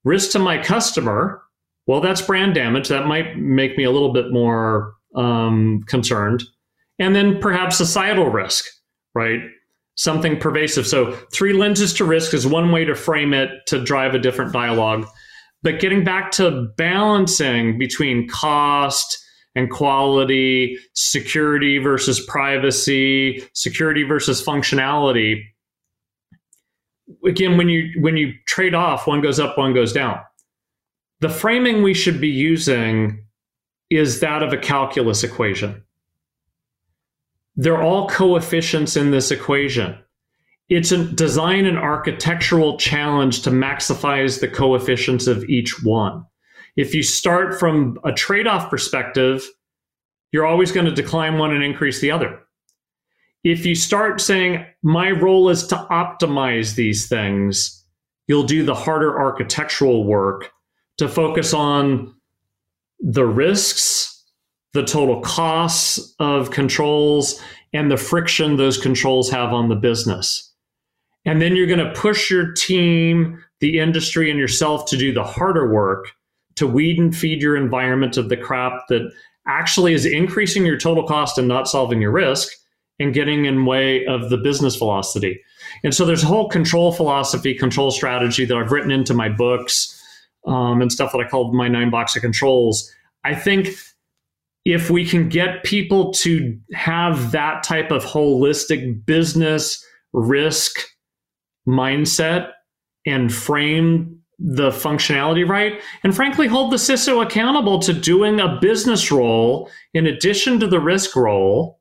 Risk 0.03 0.31
to 0.31 0.39
my 0.39 0.61
customer, 0.61 1.41
well, 1.87 2.01
that's 2.01 2.21
brand 2.21 2.55
damage. 2.55 2.89
That 2.89 3.07
might 3.07 3.37
make 3.37 3.77
me 3.77 3.83
a 3.83 3.91
little 3.91 4.11
bit 4.11 4.31
more 4.31 4.95
um, 5.15 5.83
concerned. 5.87 6.43
And 6.99 7.15
then 7.15 7.39
perhaps 7.39 7.77
societal 7.77 8.29
risk, 8.29 8.65
right? 9.15 9.41
Something 9.95 10.39
pervasive. 10.39 10.87
So, 10.87 11.11
three 11.33 11.53
lenses 11.53 11.93
to 11.95 12.05
risk 12.05 12.33
is 12.33 12.47
one 12.47 12.71
way 12.71 12.85
to 12.85 12.95
frame 12.95 13.33
it 13.33 13.49
to 13.67 13.83
drive 13.83 14.15
a 14.15 14.19
different 14.19 14.53
dialogue. 14.53 15.05
But 15.61 15.79
getting 15.79 16.03
back 16.03 16.31
to 16.31 16.67
balancing 16.77 17.77
between 17.77 18.27
cost 18.27 19.19
and 19.55 19.69
quality, 19.69 20.77
security 20.93 21.77
versus 21.77 22.19
privacy, 22.25 23.43
security 23.53 24.03
versus 24.03 24.43
functionality, 24.43 25.43
again 27.25 27.57
when 27.57 27.69
you 27.69 27.91
when 28.01 28.17
you 28.17 28.33
trade 28.47 28.73
off 28.73 29.07
one 29.07 29.21
goes 29.21 29.39
up 29.39 29.57
one 29.57 29.73
goes 29.73 29.93
down 29.93 30.19
the 31.21 31.29
framing 31.29 31.83
we 31.83 31.93
should 31.93 32.19
be 32.19 32.29
using 32.29 33.25
is 33.89 34.19
that 34.19 34.43
of 34.43 34.53
a 34.53 34.57
calculus 34.57 35.23
equation 35.23 35.83
they're 37.55 37.81
all 37.81 38.07
coefficients 38.07 38.95
in 38.95 39.11
this 39.11 39.31
equation. 39.31 39.97
It's 40.69 40.91
a 40.91 41.05
design 41.05 41.65
and 41.65 41.77
architectural 41.77 42.77
challenge 42.77 43.41
to 43.43 43.51
maximize 43.51 44.39
the 44.39 44.47
coefficients 44.47 45.27
of 45.27 45.43
each 45.45 45.83
one. 45.83 46.25
If 46.75 46.95
you 46.95 47.03
start 47.03 47.59
from 47.59 47.99
a 48.03 48.11
trade-off 48.11 48.69
perspective 48.69 49.47
you're 50.33 50.47
always 50.47 50.73
going 50.73 50.87
to 50.87 50.91
decline 50.91 51.37
one 51.37 51.53
and 51.53 51.63
increase 51.63 52.01
the 52.01 52.11
other. 52.11 52.39
If 53.45 53.65
you 53.65 53.75
start 53.75 54.19
saying, 54.19 54.65
my 54.81 55.11
role 55.11 55.49
is 55.49 55.67
to 55.67 55.75
optimize 55.91 56.75
these 56.75 57.07
things, 57.07 57.85
you'll 58.27 58.43
do 58.43 58.65
the 58.65 58.73
harder 58.73 59.17
architectural 59.17 60.03
work 60.03 60.51
to 60.97 61.07
focus 61.07 61.53
on 61.53 62.15
the 62.99 63.25
risks, 63.25 64.12
the 64.73 64.83
total 64.83 65.21
costs 65.21 66.13
of 66.19 66.51
controls, 66.51 67.41
and 67.73 67.89
the 67.89 67.97
friction 67.97 68.57
those 68.57 68.77
controls 68.77 69.29
have 69.29 69.53
on 69.53 69.69
the 69.69 69.75
business. 69.75 70.51
And 71.25 71.41
then 71.41 71.55
you're 71.55 71.67
going 71.67 71.79
to 71.79 71.93
push 71.93 72.29
your 72.29 72.51
team, 72.53 73.43
the 73.59 73.79
industry, 73.79 74.29
and 74.29 74.39
yourself 74.39 74.85
to 74.87 74.97
do 74.97 75.13
the 75.13 75.23
harder 75.23 75.71
work 75.71 76.11
to 76.55 76.67
weed 76.67 76.99
and 76.99 77.15
feed 77.15 77.41
your 77.41 77.55
environment 77.55 78.17
of 78.17 78.29
the 78.29 78.37
crap 78.37 78.87
that 78.89 79.11
actually 79.47 79.93
is 79.93 80.05
increasing 80.05 80.65
your 80.65 80.77
total 80.77 81.03
cost 81.03 81.37
and 81.37 81.47
not 81.47 81.67
solving 81.67 82.01
your 82.01 82.11
risk 82.11 82.51
and 82.99 83.13
getting 83.13 83.45
in 83.45 83.65
way 83.65 84.05
of 84.05 84.29
the 84.29 84.37
business 84.37 84.75
velocity. 84.75 85.41
And 85.83 85.95
so 85.95 86.05
there's 86.05 86.23
a 86.23 86.27
whole 86.27 86.49
control 86.49 86.91
philosophy, 86.91 87.53
control 87.53 87.89
strategy 87.91 88.45
that 88.45 88.55
I've 88.55 88.71
written 88.71 88.91
into 88.91 89.13
my 89.13 89.29
books 89.29 89.99
um, 90.45 90.81
and 90.81 90.91
stuff 90.91 91.11
that 91.11 91.19
I 91.19 91.27
call 91.27 91.53
my 91.53 91.67
nine 91.67 91.89
box 91.89 92.15
of 92.15 92.21
controls. 92.21 92.91
I 93.23 93.33
think 93.33 93.69
if 94.65 94.89
we 94.89 95.05
can 95.05 95.29
get 95.29 95.63
people 95.63 96.13
to 96.13 96.57
have 96.73 97.31
that 97.31 97.63
type 97.63 97.91
of 97.91 98.03
holistic 98.03 99.05
business 99.05 99.83
risk 100.13 100.79
mindset 101.67 102.51
and 103.05 103.33
frame 103.33 104.19
the 104.39 104.69
functionality 104.69 105.47
right, 105.47 105.81
and 106.03 106.15
frankly, 106.15 106.47
hold 106.47 106.71
the 106.71 106.77
CISO 106.77 107.23
accountable 107.23 107.79
to 107.79 107.93
doing 107.93 108.39
a 108.39 108.57
business 108.59 109.11
role 109.11 109.69
in 109.93 110.07
addition 110.07 110.59
to 110.59 110.67
the 110.67 110.79
risk 110.79 111.15
role 111.15 111.79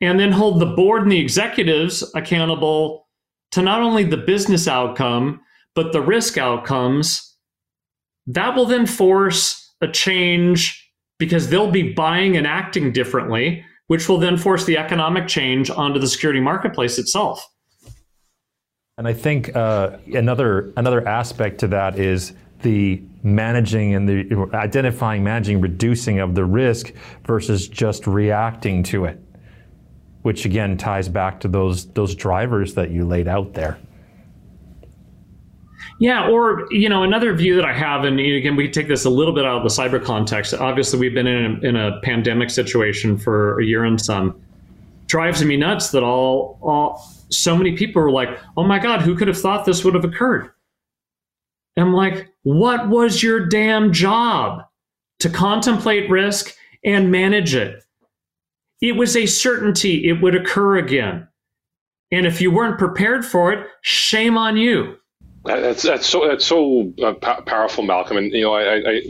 and 0.00 0.18
then 0.18 0.32
hold 0.32 0.60
the 0.60 0.66
board 0.66 1.02
and 1.02 1.12
the 1.12 1.20
executives 1.20 2.02
accountable 2.14 3.08
to 3.52 3.62
not 3.62 3.80
only 3.80 4.02
the 4.02 4.16
business 4.16 4.66
outcome, 4.66 5.40
but 5.74 5.92
the 5.92 6.00
risk 6.00 6.36
outcomes, 6.36 7.36
that 8.26 8.56
will 8.56 8.66
then 8.66 8.86
force 8.86 9.74
a 9.80 9.88
change 9.88 10.81
because 11.24 11.48
they'll 11.48 11.70
be 11.70 11.92
buying 11.92 12.36
and 12.36 12.46
acting 12.46 12.92
differently, 12.92 13.64
which 13.86 14.08
will 14.08 14.18
then 14.18 14.36
force 14.36 14.64
the 14.64 14.76
economic 14.76 15.28
change 15.28 15.70
onto 15.70 15.98
the 15.98 16.06
security 16.06 16.40
marketplace 16.40 16.98
itself. 16.98 17.48
And 18.98 19.08
I 19.08 19.12
think 19.12 19.54
uh, 19.56 19.98
another 20.14 20.72
another 20.76 21.06
aspect 21.06 21.60
to 21.60 21.68
that 21.68 21.98
is 21.98 22.34
the 22.62 23.02
managing 23.22 23.94
and 23.94 24.08
the 24.08 24.48
identifying, 24.54 25.24
managing, 25.24 25.60
reducing 25.60 26.18
of 26.18 26.34
the 26.34 26.44
risk 26.44 26.92
versus 27.24 27.68
just 27.68 28.06
reacting 28.06 28.82
to 28.84 29.04
it 29.06 29.18
which 30.22 30.44
again 30.44 30.76
ties 30.76 31.08
back 31.08 31.40
to 31.40 31.48
those 31.48 31.86
those 31.92 32.14
drivers 32.14 32.74
that 32.74 32.90
you 32.90 33.04
laid 33.04 33.28
out 33.28 33.52
there. 33.54 33.78
Yeah, 35.98 36.28
or 36.28 36.66
you 36.70 36.88
know, 36.88 37.02
another 37.02 37.34
view 37.34 37.54
that 37.56 37.64
I 37.64 37.72
have, 37.72 38.04
and 38.04 38.18
again, 38.18 38.56
we 38.56 38.68
take 38.70 38.88
this 38.88 39.04
a 39.04 39.10
little 39.10 39.34
bit 39.34 39.44
out 39.44 39.58
of 39.58 39.62
the 39.62 39.82
cyber 39.82 40.02
context. 40.02 40.54
Obviously, 40.54 40.98
we've 40.98 41.14
been 41.14 41.26
in 41.26 41.44
a, 41.44 41.68
in 41.68 41.76
a 41.76 42.00
pandemic 42.02 42.50
situation 42.50 43.16
for 43.16 43.60
a 43.60 43.64
year 43.64 43.84
and 43.84 44.00
some. 44.00 44.40
Drives 45.06 45.44
me 45.44 45.56
nuts 45.58 45.90
that 45.90 46.02
all, 46.02 46.58
all 46.62 47.06
so 47.28 47.56
many 47.56 47.76
people 47.76 48.02
are 48.02 48.10
like, 48.10 48.38
"Oh 48.56 48.64
my 48.64 48.78
God, 48.78 49.02
who 49.02 49.14
could 49.14 49.28
have 49.28 49.38
thought 49.38 49.66
this 49.66 49.84
would 49.84 49.94
have 49.94 50.04
occurred?" 50.04 50.50
And 51.76 51.86
I'm 51.86 51.94
like, 51.94 52.28
"What 52.42 52.88
was 52.88 53.22
your 53.22 53.46
damn 53.46 53.92
job 53.92 54.62
to 55.18 55.28
contemplate 55.28 56.08
risk 56.08 56.54
and 56.84 57.10
manage 57.10 57.54
it?" 57.54 57.82
it 58.82 58.96
was 58.96 59.16
a 59.16 59.24
certainty 59.26 60.08
it 60.08 60.20
would 60.20 60.34
occur 60.34 60.76
again. 60.76 61.26
And 62.10 62.26
if 62.26 62.42
you 62.42 62.50
weren't 62.50 62.78
prepared 62.78 63.24
for 63.24 63.52
it, 63.52 63.66
shame 63.80 64.36
on 64.36 64.58
you. 64.58 64.96
That's 65.44 65.82
that's 65.82 66.06
so 66.06 66.28
that's 66.28 66.46
so 66.46 66.92
uh, 67.02 67.14
powerful, 67.14 67.82
Malcolm. 67.82 68.16
And 68.16 68.32
you 68.32 68.42
know, 68.42 68.54
I, 68.54 68.76
I 68.76 69.00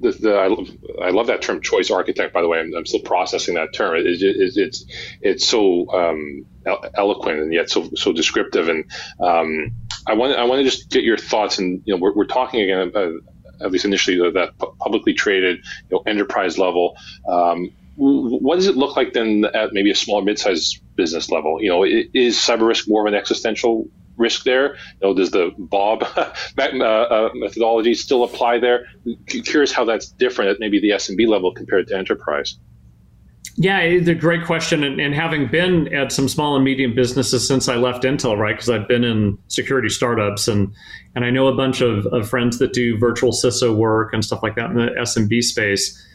the, 0.00 0.10
the, 0.12 0.34
I, 0.34 0.46
love, 0.48 0.68
I 1.02 1.10
love 1.10 1.26
that 1.28 1.42
term, 1.42 1.60
choice 1.60 1.90
architect. 1.90 2.32
By 2.32 2.42
the 2.42 2.48
way, 2.48 2.60
I'm, 2.60 2.74
I'm 2.74 2.86
still 2.86 3.00
processing 3.00 3.54
that 3.54 3.72
term. 3.72 3.96
It, 3.96 4.06
it, 4.06 4.56
it's 4.56 4.84
it's 5.20 5.46
so 5.46 5.90
um, 5.92 6.46
eloquent 6.94 7.40
and 7.40 7.52
yet 7.52 7.70
so 7.70 7.88
so 7.94 8.12
descriptive. 8.12 8.68
And 8.68 8.90
um, 9.20 9.72
I 10.06 10.14
want 10.14 10.36
I 10.36 10.44
want 10.44 10.60
to 10.60 10.64
just 10.64 10.90
get 10.90 11.04
your 11.04 11.16
thoughts. 11.16 11.58
And 11.58 11.82
you 11.84 11.94
know, 11.94 12.00
we're, 12.00 12.14
we're 12.14 12.26
talking 12.26 12.60
again 12.60 12.80
about 12.80 13.12
at 13.60 13.70
least 13.70 13.84
initially 13.84 14.18
that 14.32 14.58
publicly 14.58 15.14
traded, 15.14 15.58
you 15.90 15.96
know, 15.96 16.02
enterprise 16.06 16.58
level. 16.58 16.96
Um, 17.28 17.70
what 17.98 18.56
does 18.56 18.66
it 18.66 18.76
look 18.76 18.94
like 18.96 19.14
then 19.14 19.46
at 19.54 19.72
maybe 19.72 19.90
a 19.90 19.94
small 19.94 20.20
mid-sized 20.20 20.82
business 20.96 21.30
level? 21.30 21.62
You 21.62 21.70
know, 21.70 21.84
is 21.84 22.36
cyber 22.36 22.66
risk 22.66 22.86
more 22.88 23.06
of 23.06 23.12
an 23.12 23.18
existential 23.18 23.88
risk 24.16 24.44
there? 24.44 24.74
You 24.74 25.08
know, 25.08 25.14
does 25.14 25.30
the 25.30 25.52
Bob 25.58 26.02
uh, 26.16 26.32
uh, 26.58 27.30
methodology 27.34 27.94
still 27.94 28.24
apply 28.24 28.58
there? 28.58 28.86
Curious 29.26 29.72
how 29.72 29.84
that's 29.84 30.08
different 30.08 30.50
at 30.50 30.60
maybe 30.60 30.80
the 30.80 30.90
SMB 30.90 31.26
level 31.28 31.52
compared 31.52 31.88
to 31.88 31.96
enterprise. 31.96 32.58
Yeah, 33.58 33.78
it's 33.78 34.08
a 34.08 34.14
great 34.14 34.44
question. 34.44 34.84
And, 34.84 35.00
and, 35.00 35.14
having 35.14 35.46
been 35.46 35.92
at 35.94 36.12
some 36.12 36.28
small 36.28 36.56
and 36.56 36.64
medium 36.64 36.94
businesses 36.94 37.48
since 37.48 37.68
I 37.68 37.76
left 37.76 38.02
Intel, 38.02 38.36
right? 38.36 38.54
Because 38.54 38.68
I've 38.68 38.86
been 38.86 39.02
in 39.02 39.38
security 39.48 39.88
startups 39.88 40.46
and 40.46 40.74
and 41.14 41.24
I 41.24 41.30
know 41.30 41.46
a 41.46 41.56
bunch 41.56 41.80
of, 41.80 42.04
of 42.08 42.28
friends 42.28 42.58
that 42.58 42.74
do 42.74 42.98
virtual 42.98 43.32
CISO 43.32 43.74
work 43.74 44.12
and 44.12 44.22
stuff 44.22 44.42
like 44.42 44.56
that 44.56 44.70
in 44.70 44.76
the 44.76 44.88
SMB 45.00 45.42
space. 45.42 46.06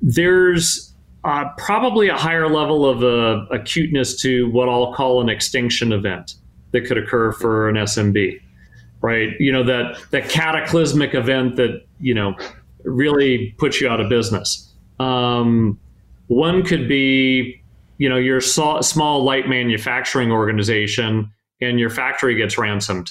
There's 0.00 0.94
uh, 1.24 1.44
probably 1.58 2.08
a 2.08 2.16
higher 2.16 2.48
level 2.48 2.88
of 2.88 3.04
uh, 3.04 3.44
acuteness 3.54 4.18
to 4.22 4.50
what 4.50 4.70
I'll 4.70 4.94
call 4.94 5.20
an 5.20 5.28
extinction 5.28 5.92
event 5.92 6.36
that 6.76 6.86
could 6.86 6.98
occur 6.98 7.32
for 7.32 7.68
an 7.68 7.76
SMB. 7.76 8.40
right? 9.00 9.30
You 9.40 9.52
know 9.52 9.64
that 9.64 9.98
that 10.10 10.28
cataclysmic 10.28 11.14
event 11.14 11.56
that 11.56 11.84
you 12.00 12.14
know 12.14 12.36
really 12.84 13.54
puts 13.58 13.80
you 13.80 13.88
out 13.88 14.00
of 14.00 14.08
business. 14.08 14.72
Um, 14.98 15.78
one 16.28 16.62
could 16.62 16.88
be, 16.88 17.62
you 17.98 18.08
know, 18.08 18.16
your 18.16 18.40
small 18.40 19.24
light 19.24 19.48
manufacturing 19.48 20.32
organization 20.32 21.30
and 21.60 21.78
your 21.78 21.90
factory 21.90 22.34
gets 22.34 22.58
ransomed. 22.58 23.10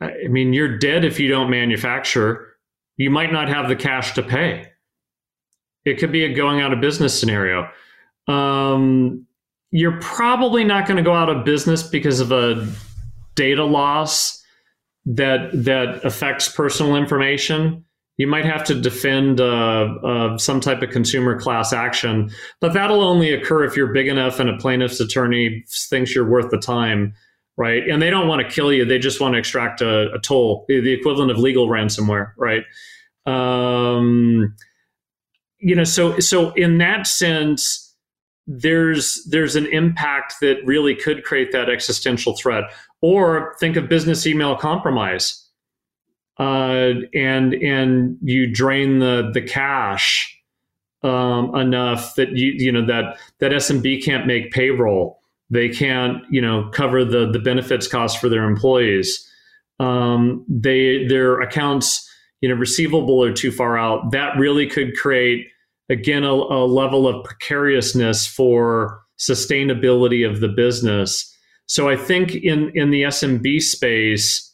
I 0.00 0.28
mean, 0.28 0.52
you're 0.52 0.78
dead 0.78 1.04
if 1.04 1.20
you 1.20 1.28
don't 1.28 1.50
manufacture. 1.50 2.54
You 2.96 3.10
might 3.10 3.32
not 3.32 3.48
have 3.48 3.68
the 3.68 3.76
cash 3.76 4.14
to 4.14 4.22
pay. 4.22 4.66
It 5.84 5.98
could 5.98 6.12
be 6.12 6.24
a 6.24 6.32
going 6.32 6.60
out 6.60 6.72
of 6.72 6.80
business 6.80 7.18
scenario. 7.18 7.68
Um, 8.28 9.26
you're 9.70 10.00
probably 10.00 10.64
not 10.64 10.86
going 10.86 10.96
to 10.96 11.02
go 11.02 11.14
out 11.14 11.28
of 11.28 11.44
business 11.44 11.82
because 11.82 12.20
of 12.20 12.32
a 12.32 12.66
data 13.34 13.64
loss 13.64 14.42
that 15.06 15.50
that 15.52 16.04
affects 16.04 16.48
personal 16.48 16.96
information 16.96 17.84
you 18.20 18.26
might 18.26 18.44
have 18.44 18.64
to 18.64 18.78
defend 18.78 19.40
uh, 19.40 19.94
uh, 20.04 20.36
some 20.36 20.60
type 20.60 20.82
of 20.82 20.90
consumer 20.90 21.40
class 21.40 21.72
action, 21.72 22.30
but 22.60 22.74
that'll 22.74 23.00
only 23.00 23.32
occur 23.32 23.64
if 23.64 23.74
you're 23.74 23.94
big 23.94 24.08
enough 24.08 24.38
and 24.38 24.50
a 24.50 24.58
plaintiff's 24.58 25.00
attorney 25.00 25.64
thinks 25.88 26.14
you're 26.14 26.28
worth 26.28 26.50
the 26.50 26.58
time, 26.58 27.14
right? 27.56 27.88
And 27.88 28.02
they 28.02 28.10
don't 28.10 28.28
want 28.28 28.46
to 28.46 28.54
kill 28.54 28.74
you; 28.74 28.84
they 28.84 28.98
just 28.98 29.22
want 29.22 29.32
to 29.32 29.38
extract 29.38 29.80
a, 29.80 30.12
a 30.12 30.18
toll, 30.18 30.66
the 30.68 30.92
equivalent 30.92 31.30
of 31.30 31.38
legal 31.38 31.66
ransomware, 31.66 32.32
right? 32.36 32.64
Um, 33.24 34.54
you 35.56 35.74
know, 35.74 35.84
so 35.84 36.20
so 36.20 36.52
in 36.52 36.76
that 36.76 37.06
sense, 37.06 37.89
there's 38.50 39.24
there's 39.30 39.54
an 39.54 39.66
impact 39.66 40.34
that 40.40 40.56
really 40.64 40.94
could 40.94 41.22
create 41.22 41.52
that 41.52 41.70
existential 41.70 42.36
threat. 42.36 42.64
Or 43.00 43.54
think 43.58 43.76
of 43.76 43.88
business 43.88 44.26
email 44.26 44.56
compromise 44.56 45.48
uh, 46.40 46.94
and 47.14 47.54
and 47.54 48.16
you 48.22 48.52
drain 48.52 48.98
the 48.98 49.30
the 49.32 49.42
cash 49.42 50.36
um, 51.02 51.54
enough 51.54 52.14
that 52.16 52.30
you 52.30 52.52
you 52.56 52.72
know 52.72 52.84
that 52.86 53.18
that 53.38 53.52
SMB 53.52 54.02
can't 54.02 54.26
make 54.26 54.50
payroll. 54.50 55.20
They 55.50 55.68
can't 55.68 56.22
you 56.30 56.40
know 56.40 56.68
cover 56.72 57.04
the 57.04 57.30
the 57.30 57.38
benefits 57.38 57.86
costs 57.86 58.18
for 58.18 58.28
their 58.28 58.44
employees. 58.44 59.26
Um, 59.78 60.44
they 60.48 61.06
their 61.06 61.40
accounts 61.40 62.08
you 62.40 62.48
know 62.48 62.54
receivable 62.54 63.22
are 63.22 63.32
too 63.32 63.52
far 63.52 63.78
out. 63.78 64.10
That 64.10 64.36
really 64.38 64.66
could 64.66 64.96
create 64.96 65.46
again 65.90 66.24
a, 66.24 66.32
a 66.32 66.64
level 66.66 67.06
of 67.06 67.24
precariousness 67.24 68.26
for 68.26 69.02
sustainability 69.18 70.28
of 70.28 70.40
the 70.40 70.48
business. 70.48 71.26
So 71.66 71.88
I 71.88 71.96
think 71.96 72.34
in 72.34 72.72
in 72.74 72.90
the 72.90 73.02
SMB 73.02 73.60
space 73.60 74.46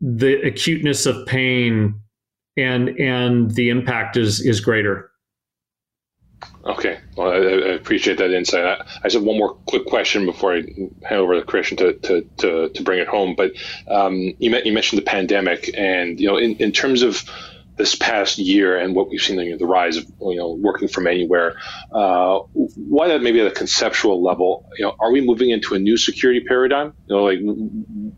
the 0.00 0.34
acuteness 0.42 1.06
of 1.06 1.26
pain 1.26 2.00
and 2.56 2.88
and 3.00 3.50
the 3.52 3.70
impact 3.70 4.16
is 4.16 4.40
is 4.40 4.60
greater. 4.60 5.10
Okay, 6.66 6.98
well, 7.16 7.30
I, 7.30 7.36
I 7.36 7.74
appreciate 7.74 8.18
that 8.18 8.30
insight. 8.30 8.64
I, 8.64 8.74
I 8.74 9.02
just 9.04 9.16
have 9.16 9.22
one 9.22 9.38
more 9.38 9.54
quick 9.66 9.86
question 9.86 10.24
before 10.24 10.54
I 10.54 10.62
hand 11.02 11.20
over 11.20 11.34
to 11.34 11.42
Christian 11.44 11.76
to, 11.78 11.92
to, 11.94 12.22
to, 12.38 12.68
to 12.70 12.82
bring 12.82 13.00
it 13.00 13.08
home. 13.08 13.34
But 13.36 13.52
um, 13.88 14.16
you, 14.38 14.54
you 14.64 14.72
mentioned 14.72 15.00
the 15.00 15.04
pandemic, 15.04 15.70
and 15.76 16.18
you 16.18 16.26
know, 16.26 16.36
in, 16.36 16.56
in 16.56 16.72
terms 16.72 17.02
of 17.02 17.22
this 17.76 17.94
past 17.94 18.38
year 18.38 18.78
and 18.78 18.94
what 18.94 19.08
we've 19.08 19.20
seen 19.20 19.36
know, 19.36 19.56
the 19.56 19.66
rise 19.66 19.96
of 19.96 20.04
you 20.20 20.36
know 20.36 20.52
working 20.52 20.88
from 20.88 21.06
anywhere 21.06 21.56
uh, 21.92 22.38
why 22.76 23.08
that 23.08 23.22
maybe 23.22 23.40
at 23.40 23.46
a 23.46 23.50
conceptual 23.50 24.22
level 24.22 24.68
you 24.78 24.84
know 24.84 24.94
are 25.00 25.10
we 25.10 25.20
moving 25.20 25.50
into 25.50 25.74
a 25.74 25.78
new 25.78 25.96
security 25.96 26.40
paradigm? 26.40 26.92
You 27.06 27.16
know 27.16 27.24
like 27.24 27.38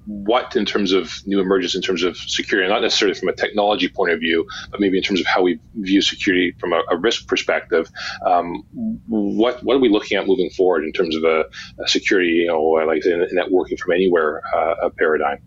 what 0.05 0.57
in 0.57 0.67
terms 0.67 0.93
of 0.93 1.13
new 1.27 1.41
emergence 1.41 1.75
in 1.75 1.83
terms 1.83 2.03
of 2.03 2.17
security 2.17 2.69
not 2.69 2.83
necessarily 2.83 3.19
from 3.19 3.29
a 3.29 3.33
technology 3.33 3.89
point 3.89 4.13
of 4.13 4.21
view 4.21 4.47
but 4.71 4.81
maybe 4.81 4.99
in 4.99 5.03
terms 5.03 5.21
of 5.21 5.27
how 5.27 5.43
we 5.43 5.59
view 5.75 6.03
security 6.03 6.55
from 6.59 6.73
a, 6.73 6.83
a 6.91 6.97
risk 6.97 7.27
perspective 7.27 7.89
um, 8.27 8.63
what 9.09 9.63
what 9.65 9.77
are 9.77 9.81
we 9.81 9.89
looking 9.89 10.19
at 10.19 10.27
moving 10.27 10.51
forward 10.51 10.85
in 10.85 10.93
terms 10.93 11.17
of 11.17 11.25
a, 11.25 11.45
a 11.83 11.89
security 11.89 12.29
you 12.29 12.47
know 12.47 12.61
like 12.61 13.05
in, 13.07 13.23
in 13.23 13.37
that 13.37 13.51
working 13.51 13.77
from 13.77 13.93
anywhere 13.93 14.43
uh, 14.55 14.91
paradigm 14.99 15.39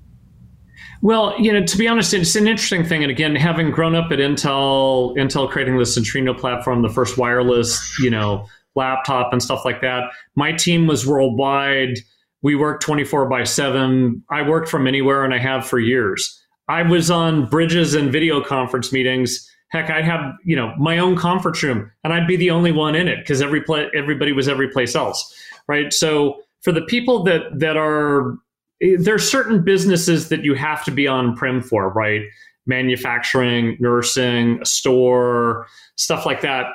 well, 1.01 1.35
you 1.39 1.53
know, 1.53 1.63
to 1.63 1.77
be 1.77 1.87
honest, 1.87 2.13
it's 2.13 2.35
an 2.35 2.47
interesting 2.47 2.83
thing. 2.83 3.03
And 3.03 3.11
again, 3.11 3.35
having 3.35 3.71
grown 3.71 3.95
up 3.95 4.11
at 4.11 4.19
Intel, 4.19 5.15
Intel 5.15 5.49
creating 5.49 5.77
the 5.77 5.83
Centrino 5.83 6.37
platform, 6.37 6.81
the 6.81 6.89
first 6.89 7.17
wireless, 7.17 7.97
you 7.99 8.09
know, 8.09 8.45
laptop 8.75 9.31
and 9.31 9.41
stuff 9.41 9.63
like 9.65 9.81
that. 9.81 10.11
My 10.35 10.51
team 10.51 10.87
was 10.87 11.07
worldwide. 11.07 11.99
We 12.41 12.55
worked 12.55 12.83
24 12.83 13.27
by 13.27 13.43
7. 13.43 14.23
I 14.29 14.41
worked 14.41 14.69
from 14.69 14.87
anywhere 14.87 15.23
and 15.23 15.33
I 15.33 15.39
have 15.39 15.65
for 15.65 15.79
years. 15.79 16.35
I 16.67 16.83
was 16.83 17.09
on 17.09 17.47
bridges 17.47 17.93
and 17.95 18.11
video 18.11 18.41
conference 18.41 18.91
meetings. 18.91 19.49
Heck, 19.69 19.89
I'd 19.89 20.05
have, 20.05 20.33
you 20.43 20.55
know, 20.55 20.73
my 20.77 20.97
own 20.97 21.15
conference 21.15 21.61
room 21.63 21.91
and 22.03 22.13
I'd 22.13 22.27
be 22.27 22.35
the 22.35 22.51
only 22.51 22.71
one 22.71 22.95
in 22.95 23.07
it 23.07 23.19
because 23.19 23.41
every 23.41 23.61
pla- 23.61 23.89
everybody 23.95 24.33
was 24.33 24.47
every 24.47 24.69
place 24.69 24.95
else. 24.95 25.33
Right. 25.67 25.93
So 25.93 26.41
for 26.61 26.71
the 26.71 26.81
people 26.81 27.23
that 27.23 27.41
that 27.59 27.77
are 27.77 28.35
there's 28.81 29.29
certain 29.29 29.63
businesses 29.63 30.29
that 30.29 30.43
you 30.43 30.53
have 30.55 30.83
to 30.85 30.91
be 30.91 31.07
on 31.07 31.35
prem 31.35 31.61
for, 31.61 31.89
right? 31.89 32.21
Manufacturing, 32.65 33.77
nursing, 33.79 34.59
a 34.61 34.65
store, 34.65 35.67
stuff 35.95 36.25
like 36.25 36.41
that. 36.41 36.67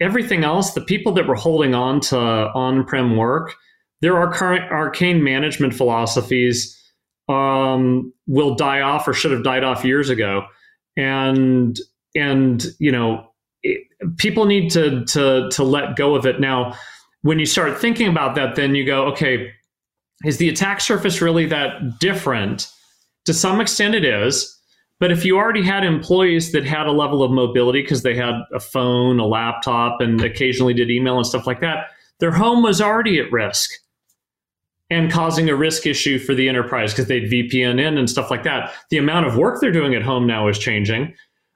Everything 0.00 0.44
else, 0.44 0.74
the 0.74 0.82
people 0.82 1.12
that 1.12 1.26
were 1.26 1.34
holding 1.34 1.74
on 1.74 2.00
to 2.00 2.18
on 2.18 2.84
prem 2.84 3.16
work, 3.16 3.54
there 4.02 4.16
are 4.16 4.32
current 4.32 4.70
arcane 4.70 5.24
management 5.24 5.74
philosophies 5.74 6.76
um, 7.28 8.12
will 8.26 8.54
die 8.54 8.80
off 8.80 9.08
or 9.08 9.14
should 9.14 9.32
have 9.32 9.42
died 9.42 9.64
off 9.64 9.84
years 9.84 10.10
ago, 10.10 10.46
and 10.96 11.78
and 12.14 12.66
you 12.78 12.92
know 12.92 13.26
it, 13.62 13.82
people 14.16 14.44
need 14.44 14.70
to 14.72 15.04
to 15.06 15.48
to 15.50 15.64
let 15.64 15.96
go 15.96 16.14
of 16.14 16.26
it 16.26 16.40
now. 16.40 16.76
When 17.22 17.38
you 17.38 17.46
start 17.46 17.78
thinking 17.78 18.06
about 18.06 18.36
that, 18.36 18.54
then 18.54 18.74
you 18.74 18.86
go, 18.86 19.06
okay, 19.06 19.50
is 20.24 20.38
the 20.38 20.48
attack 20.48 20.80
surface 20.80 21.20
really 21.20 21.46
that 21.46 21.98
different? 21.98 22.70
To 23.26 23.34
some 23.34 23.60
extent, 23.60 23.94
it 23.94 24.04
is. 24.04 24.52
But 24.98 25.12
if 25.12 25.24
you 25.24 25.36
already 25.36 25.62
had 25.62 25.84
employees 25.84 26.52
that 26.52 26.64
had 26.64 26.86
a 26.86 26.92
level 26.92 27.22
of 27.22 27.30
mobility 27.30 27.82
because 27.82 28.02
they 28.02 28.14
had 28.14 28.34
a 28.52 28.60
phone, 28.60 29.18
a 29.20 29.26
laptop, 29.26 30.00
and 30.00 30.20
occasionally 30.22 30.72
did 30.72 30.90
email 30.90 31.18
and 31.18 31.26
stuff 31.26 31.46
like 31.46 31.60
that, 31.60 31.90
their 32.18 32.30
home 32.30 32.62
was 32.62 32.80
already 32.80 33.18
at 33.18 33.30
risk 33.30 33.70
and 34.88 35.12
causing 35.12 35.50
a 35.50 35.56
risk 35.56 35.86
issue 35.86 36.18
for 36.18 36.34
the 36.34 36.48
enterprise 36.48 36.92
because 36.92 37.08
they'd 37.08 37.30
VPN 37.30 37.80
in 37.80 37.98
and 37.98 38.08
stuff 38.08 38.30
like 38.30 38.44
that. 38.44 38.72
The 38.90 38.98
amount 38.98 39.26
of 39.26 39.36
work 39.36 39.60
they're 39.60 39.72
doing 39.72 39.94
at 39.94 40.02
home 40.02 40.26
now 40.26 40.48
is 40.48 40.58
changing. 40.58 41.14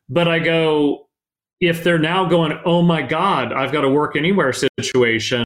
But 0.08 0.28
I 0.28 0.40
go, 0.40 1.08
if 1.60 1.84
they're 1.84 1.98
now 1.98 2.26
going, 2.26 2.58
oh 2.64 2.82
my 2.82 3.02
God, 3.02 3.52
I've 3.52 3.72
got 3.72 3.84
a 3.84 3.88
work 3.88 4.16
anywhere 4.16 4.52
situation, 4.52 5.44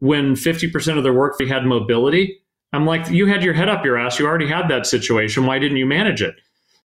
when 0.00 0.34
50% 0.34 0.98
of 0.98 1.04
their 1.04 1.12
work 1.12 1.38
they 1.38 1.46
had 1.46 1.64
mobility. 1.64 2.38
I'm 2.72 2.86
like, 2.86 3.08
you 3.10 3.26
had 3.26 3.42
your 3.42 3.54
head 3.54 3.68
up 3.68 3.84
your 3.84 3.96
ass. 3.96 4.18
You 4.18 4.26
already 4.26 4.46
had 4.46 4.68
that 4.68 4.86
situation. 4.86 5.46
Why 5.46 5.58
didn't 5.58 5.76
you 5.76 5.86
manage 5.86 6.22
it? 6.22 6.34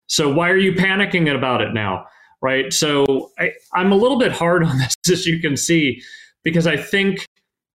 So 0.06 0.32
why 0.32 0.50
are 0.50 0.56
you 0.56 0.72
panicking 0.72 1.32
about 1.34 1.60
it 1.60 1.72
now? 1.72 2.06
Right. 2.42 2.72
So 2.72 3.30
I, 3.38 3.52
I'm 3.74 3.92
a 3.92 3.96
little 3.96 4.18
bit 4.18 4.32
hard 4.32 4.64
on 4.66 4.78
this, 4.78 4.96
as 5.10 5.26
you 5.26 5.40
can 5.40 5.56
see, 5.56 6.02
because 6.42 6.66
I 6.66 6.76
think 6.76 7.26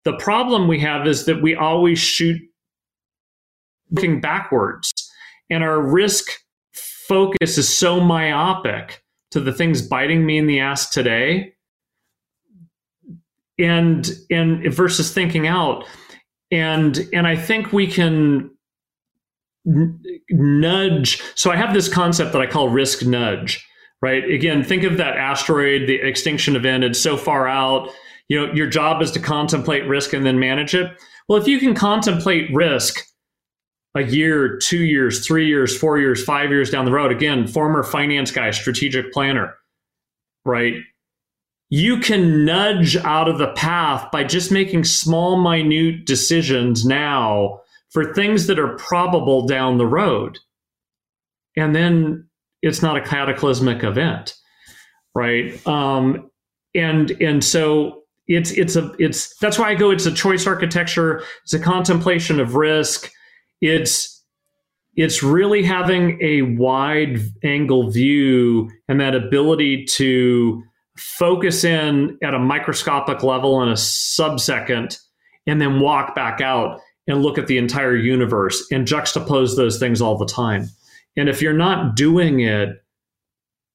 the 0.03 0.17
problem 0.17 0.67
we 0.67 0.79
have 0.79 1.07
is 1.07 1.25
that 1.25 1.41
we 1.41 1.55
always 1.55 1.99
shoot 1.99 2.41
looking 3.91 4.21
backwards 4.21 4.91
and 5.49 5.63
our 5.63 5.79
risk 5.79 6.27
focus 6.73 7.57
is 7.57 7.77
so 7.77 7.99
myopic 7.99 9.03
to 9.31 9.39
the 9.39 9.53
things 9.53 9.81
biting 9.81 10.25
me 10.25 10.37
in 10.37 10.47
the 10.47 10.59
ass 10.59 10.89
today 10.89 11.54
and 13.59 14.11
and 14.29 14.73
versus 14.73 15.13
thinking 15.13 15.47
out. 15.47 15.85
And 16.51 17.07
and 17.13 17.27
i 17.27 17.35
think 17.35 17.73
we 17.73 17.87
can 17.87 18.51
nudge. 20.29 21.21
So 21.35 21.51
i 21.51 21.55
have 21.55 21.73
this 21.73 21.91
concept 21.91 22.33
that 22.33 22.41
i 22.41 22.47
call 22.47 22.69
risk 22.69 23.05
nudge 23.05 23.65
right? 24.01 24.29
Again 24.29 24.63
think 24.63 24.83
of 24.83 24.97
that 24.97 25.17
asteroid 25.17 25.87
the 25.87 25.95
extinction 25.95 26.55
event 26.55 26.83
it's 26.83 26.99
so 26.99 27.17
far 27.17 27.47
out. 27.47 27.89
You 28.27 28.45
know 28.45 28.53
your 28.53 28.67
job 28.67 29.01
is 29.01 29.11
to 29.11 29.19
contemplate 29.19 29.87
risk 29.87 30.13
and 30.13 30.25
then 30.25 30.39
manage 30.39 30.75
it. 30.75 30.91
Well 31.27 31.41
if 31.41 31.47
you 31.47 31.59
can 31.59 31.73
contemplate 31.73 32.53
risk 32.53 33.03
a 33.95 34.03
year 34.03 34.57
two 34.57 34.83
years 34.83 35.25
three 35.25 35.47
years 35.47 35.75
four 35.75 35.97
years 35.97 36.23
five 36.23 36.49
years 36.51 36.69
down 36.69 36.85
the 36.85 36.91
road 36.91 37.11
again 37.11 37.47
former 37.47 37.81
finance 37.81 38.29
guy 38.29 38.51
strategic 38.51 39.11
planner 39.13 39.55
right 40.43 40.75
you 41.69 41.99
can 41.99 42.45
nudge 42.45 42.95
out 42.97 43.27
of 43.27 43.37
the 43.37 43.51
path 43.53 44.11
by 44.11 44.23
just 44.23 44.51
making 44.51 44.83
small, 44.83 45.37
minute 45.41 46.05
decisions 46.05 46.85
now 46.85 47.61
for 47.89 48.13
things 48.13 48.47
that 48.47 48.59
are 48.59 48.75
probable 48.75 49.47
down 49.47 49.77
the 49.77 49.87
road. 49.87 50.39
And 51.57 51.75
then 51.75 52.27
it's 52.61 52.81
not 52.81 52.97
a 52.97 53.01
cataclysmic 53.01 53.83
event, 53.83 54.35
right? 55.13 55.65
Um, 55.65 56.29
and 56.75 57.11
and 57.21 57.43
so 57.43 58.03
it's 58.27 58.51
it's 58.51 58.75
a 58.75 58.91
it's 58.99 59.35
that's 59.37 59.57
why 59.57 59.69
I 59.69 59.75
go. 59.75 59.91
It's 59.91 60.05
a 60.05 60.13
choice 60.13 60.45
architecture. 60.45 61.23
It's 61.43 61.53
a 61.53 61.59
contemplation 61.59 62.39
of 62.39 62.55
risk. 62.55 63.09
It's 63.61 64.23
it's 64.95 65.23
really 65.23 65.63
having 65.63 66.19
a 66.21 66.41
wide 66.41 67.19
angle 67.43 67.91
view 67.91 68.69
and 68.87 68.99
that 68.99 69.15
ability 69.15 69.85
to 69.85 70.63
focus 70.97 71.63
in 71.63 72.17
at 72.23 72.33
a 72.33 72.39
microscopic 72.39 73.23
level 73.23 73.61
in 73.61 73.69
a 73.69 73.73
subsecond 73.73 74.97
and 75.47 75.61
then 75.61 75.79
walk 75.79 76.15
back 76.15 76.41
out 76.41 76.79
and 77.07 77.21
look 77.21 77.37
at 77.37 77.47
the 77.47 77.57
entire 77.57 77.95
universe 77.95 78.65
and 78.71 78.87
juxtapose 78.87 79.55
those 79.55 79.77
things 79.77 80.01
all 80.01 80.17
the 80.17 80.25
time. 80.25 80.67
And 81.17 81.29
if 81.29 81.41
you're 81.41 81.53
not 81.53 81.95
doing 81.95 82.39
it, 82.41 82.81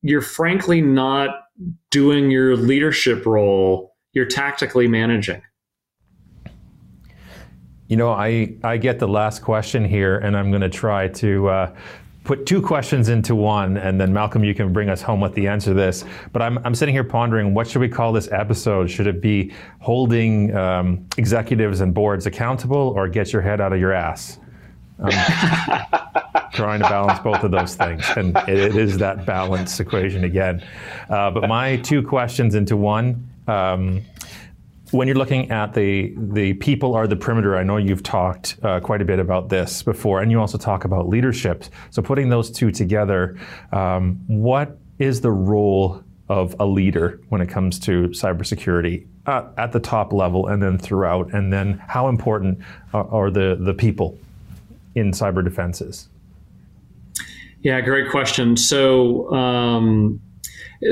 you're 0.03 0.23
frankly 0.23 0.81
not 0.81 1.31
doing 1.91 2.31
your 2.31 2.57
leadership 2.57 3.27
role, 3.27 3.95
you're 4.13 4.27
tactically 4.27 4.89
managing. 4.89 5.43
You 7.89 7.97
know, 7.97 8.11
I, 8.11 8.57
I 8.63 8.77
get 8.77 8.99
the 8.99 9.09
last 9.09 9.43
question 9.43 9.85
here, 9.85 10.17
and 10.17 10.37
I'm 10.37 10.51
going 10.51 10.63
to 10.63 10.69
try 10.69 11.09
to 11.09 11.49
uh, 11.49 11.77
put 12.31 12.47
two 12.47 12.63
questions 12.63 13.09
into 13.09 13.35
one, 13.35 13.77
and 13.77 14.01
then 14.01 14.13
Malcolm, 14.13 14.45
you 14.45 14.55
can 14.55 14.73
bring 14.73 14.89
us 14.89 15.03
home 15.03 15.21
with 15.21 15.35
the 15.35 15.49
answer 15.49 15.71
to 15.71 15.75
this. 15.75 16.05
But 16.33 16.43
I'm, 16.43 16.59
I'm 16.65 16.77
sitting 16.77 16.95
here 16.95 17.03
pondering 17.03 17.55
what 17.55 17.67
should 17.67 17.81
we 17.81 17.89
call 17.89 18.13
this 18.13 18.31
episode? 18.31 18.89
Should 18.89 19.09
it 19.09 19.21
be 19.21 19.53
holding 19.81 20.55
um, 20.55 21.05
executives 21.17 21.81
and 21.81 21.93
boards 21.93 22.27
accountable 22.27 22.93
or 22.95 23.09
get 23.09 23.33
your 23.33 23.43
head 23.43 23.61
out 23.61 23.73
of 23.73 23.81
your 23.81 23.93
ass? 23.93 24.39
Trying 26.53 26.83
to 26.83 26.89
balance 26.89 27.19
both 27.19 27.43
of 27.43 27.51
those 27.51 27.75
things. 27.75 28.05
And 28.17 28.37
it, 28.47 28.61
it 28.61 28.77
is 28.77 28.97
that 28.99 29.27
balance 29.27 29.81
equation 29.81 30.23
again. 30.23 30.65
Uh, 31.09 31.33
but 31.33 31.49
my 31.49 31.79
two 31.79 32.01
questions 32.01 32.55
into 32.55 32.77
one. 32.77 33.29
Um, 33.49 34.03
when 34.93 35.07
you're 35.07 35.17
looking 35.17 35.51
at 35.51 35.75
the 35.75 36.15
the 36.17 36.55
people 36.55 36.95
are 36.95 37.07
the 37.07 37.17
perimeter, 37.17 37.57
I 37.57 37.63
know 37.63 37.77
you've 37.77 38.03
talked 38.03 38.59
uh, 38.63 38.81
quite 38.81 39.01
a 39.01 39.05
bit 39.05 39.19
about 39.19 39.49
this 39.49 39.83
before, 39.83 40.21
and 40.21 40.31
you 40.31 40.41
also 40.41 40.59
talk 40.59 40.85
about 40.85 41.09
leadership. 41.09 41.65
So 41.91 42.03
putting 42.03 42.29
those 42.29 42.51
two 42.51 42.71
together, 42.71 43.39
um, 43.73 44.21
what 44.27 44.79
is 44.99 45.21
the 45.21 45.31
role 45.31 46.03
of 46.29 46.55
a 46.61 46.67
leader 46.67 47.21
when 47.29 47.41
it 47.41 47.49
comes 47.49 47.79
to 47.81 48.09
cybersecurity 48.09 49.07
uh, 49.27 49.49
at 49.57 49.73
the 49.73 49.81
top 49.81 50.13
level, 50.13 50.47
and 50.47 50.63
then 50.63 50.79
throughout, 50.79 51.33
and 51.33 51.53
then 51.53 51.83
how 51.89 52.09
important 52.09 52.59
are, 52.93 53.09
are 53.09 53.31
the 53.31 53.57
the 53.61 53.75
people 53.75 54.19
in 54.95 55.13
cyber 55.13 55.45
defenses? 55.45 56.09
Yeah, 57.63 57.81
great 57.81 58.11
question. 58.11 58.57
So. 58.57 59.33
Um, 59.33 60.21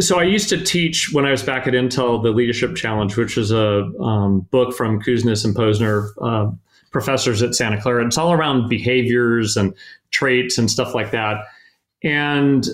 so 0.01 0.19
I 0.19 0.25
used 0.25 0.49
to 0.51 0.63
teach 0.63 1.11
when 1.13 1.25
I 1.25 1.31
was 1.31 1.43
back 1.43 1.67
at 1.67 1.73
Intel 1.73 2.23
the 2.23 2.31
Leadership 2.31 2.77
Challenge, 2.77 3.17
which 3.17 3.39
is 3.39 3.51
a 3.51 3.91
um, 4.01 4.41
book 4.51 4.75
from 4.75 5.01
Kouzes 5.01 5.45
and 5.45 5.55
Posner, 5.55 6.11
uh, 6.21 6.51
professors 6.91 7.43
at 7.43 7.55
Santa 7.55 7.81
Clara. 7.81 8.07
It's 8.07 8.19
all 8.19 8.33
around 8.33 8.69
behaviors 8.69 9.57
and 9.57 9.75
traits 10.11 10.59
and 10.59 10.71
stuff 10.71 10.95
like 10.95 11.11
that. 11.13 11.45
And 12.03 12.67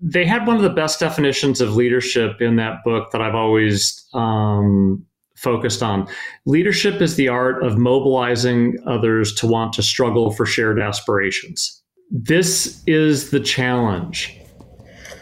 they 0.00 0.24
had 0.24 0.46
one 0.46 0.56
of 0.56 0.62
the 0.62 0.70
best 0.70 1.00
definitions 1.00 1.60
of 1.60 1.76
leadership 1.76 2.40
in 2.40 2.56
that 2.56 2.82
book 2.84 3.10
that 3.12 3.20
I've 3.20 3.34
always 3.34 4.06
um, 4.14 5.04
focused 5.36 5.82
on. 5.82 6.08
Leadership 6.46 7.00
is 7.00 7.16
the 7.16 7.28
art 7.28 7.62
of 7.62 7.78
mobilizing 7.78 8.78
others 8.86 9.32
to 9.34 9.46
want 9.46 9.72
to 9.74 9.82
struggle 9.82 10.32
for 10.32 10.46
shared 10.46 10.80
aspirations. 10.80 11.82
This 12.10 12.82
is 12.86 13.30
the 13.30 13.40
challenge. 13.40 14.34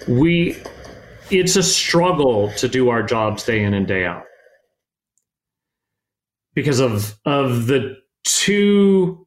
We 0.09 0.57
it's 1.31 1.57
a 1.57 1.63
struggle 1.63 2.51
to 2.53 2.69
do 2.69 2.89
our 2.89 3.03
jobs 3.03 3.45
day 3.45 3.63
in 3.63 3.75
and 3.75 3.87
day 3.87 4.05
out. 4.05 4.25
Because 6.55 6.81
of 6.81 7.17
of 7.25 7.67
the 7.67 7.97
two 8.25 9.27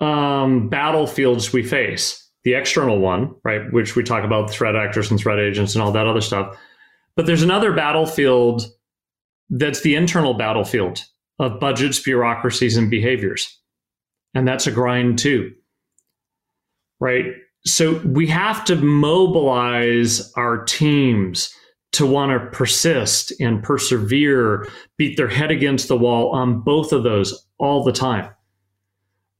um, 0.00 0.68
battlefields 0.68 1.52
we 1.52 1.62
face 1.62 2.22
the 2.44 2.54
external 2.54 2.98
one 2.98 3.34
right 3.44 3.72
which 3.72 3.96
we 3.96 4.02
talk 4.02 4.22
about 4.24 4.50
threat 4.50 4.76
actors 4.76 5.10
and 5.10 5.18
threat 5.18 5.40
agents 5.40 5.74
and 5.74 5.82
all 5.82 5.90
that 5.90 6.06
other 6.06 6.20
stuff 6.20 6.56
but 7.16 7.24
there's 7.24 7.42
another 7.42 7.72
battlefield 7.72 8.66
that's 9.50 9.80
the 9.80 9.94
internal 9.94 10.34
battlefield 10.34 11.00
of 11.38 11.60
budgets 11.60 12.00
bureaucracies 12.00 12.76
and 12.76 12.90
behaviors. 12.90 13.58
And 14.34 14.46
that's 14.46 14.66
a 14.66 14.72
grind 14.72 15.18
too 15.18 15.52
right 16.98 17.26
so 17.66 17.98
we 18.04 18.26
have 18.28 18.64
to 18.66 18.76
mobilize 18.76 20.32
our 20.34 20.64
teams 20.64 21.52
to 21.92 22.06
want 22.06 22.30
to 22.30 22.56
persist 22.56 23.32
and 23.40 23.62
persevere, 23.62 24.68
beat 24.96 25.16
their 25.16 25.28
head 25.28 25.50
against 25.50 25.88
the 25.88 25.96
wall 25.96 26.30
on 26.30 26.60
both 26.60 26.92
of 26.92 27.02
those 27.02 27.46
all 27.58 27.82
the 27.82 27.92
time. 27.92 28.30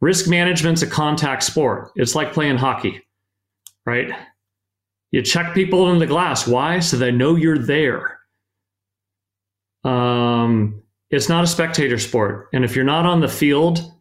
Risk 0.00 0.28
management's 0.28 0.82
a 0.82 0.86
contact 0.86 1.42
sport. 1.42 1.90
It's 1.96 2.14
like 2.14 2.32
playing 2.32 2.56
hockey, 2.56 3.02
right? 3.84 4.12
You 5.12 5.22
check 5.22 5.54
people 5.54 5.90
in 5.92 5.98
the 5.98 6.06
glass. 6.06 6.46
Why? 6.46 6.80
So 6.80 6.96
they 6.96 7.12
know 7.12 7.36
you're 7.36 7.58
there. 7.58 8.18
Um, 9.84 10.82
it's 11.10 11.28
not 11.28 11.44
a 11.44 11.46
spectator 11.46 11.98
sport. 11.98 12.48
And 12.52 12.64
if 12.64 12.74
you're 12.74 12.84
not 12.84 13.06
on 13.06 13.20
the 13.20 13.28
field, 13.28 13.92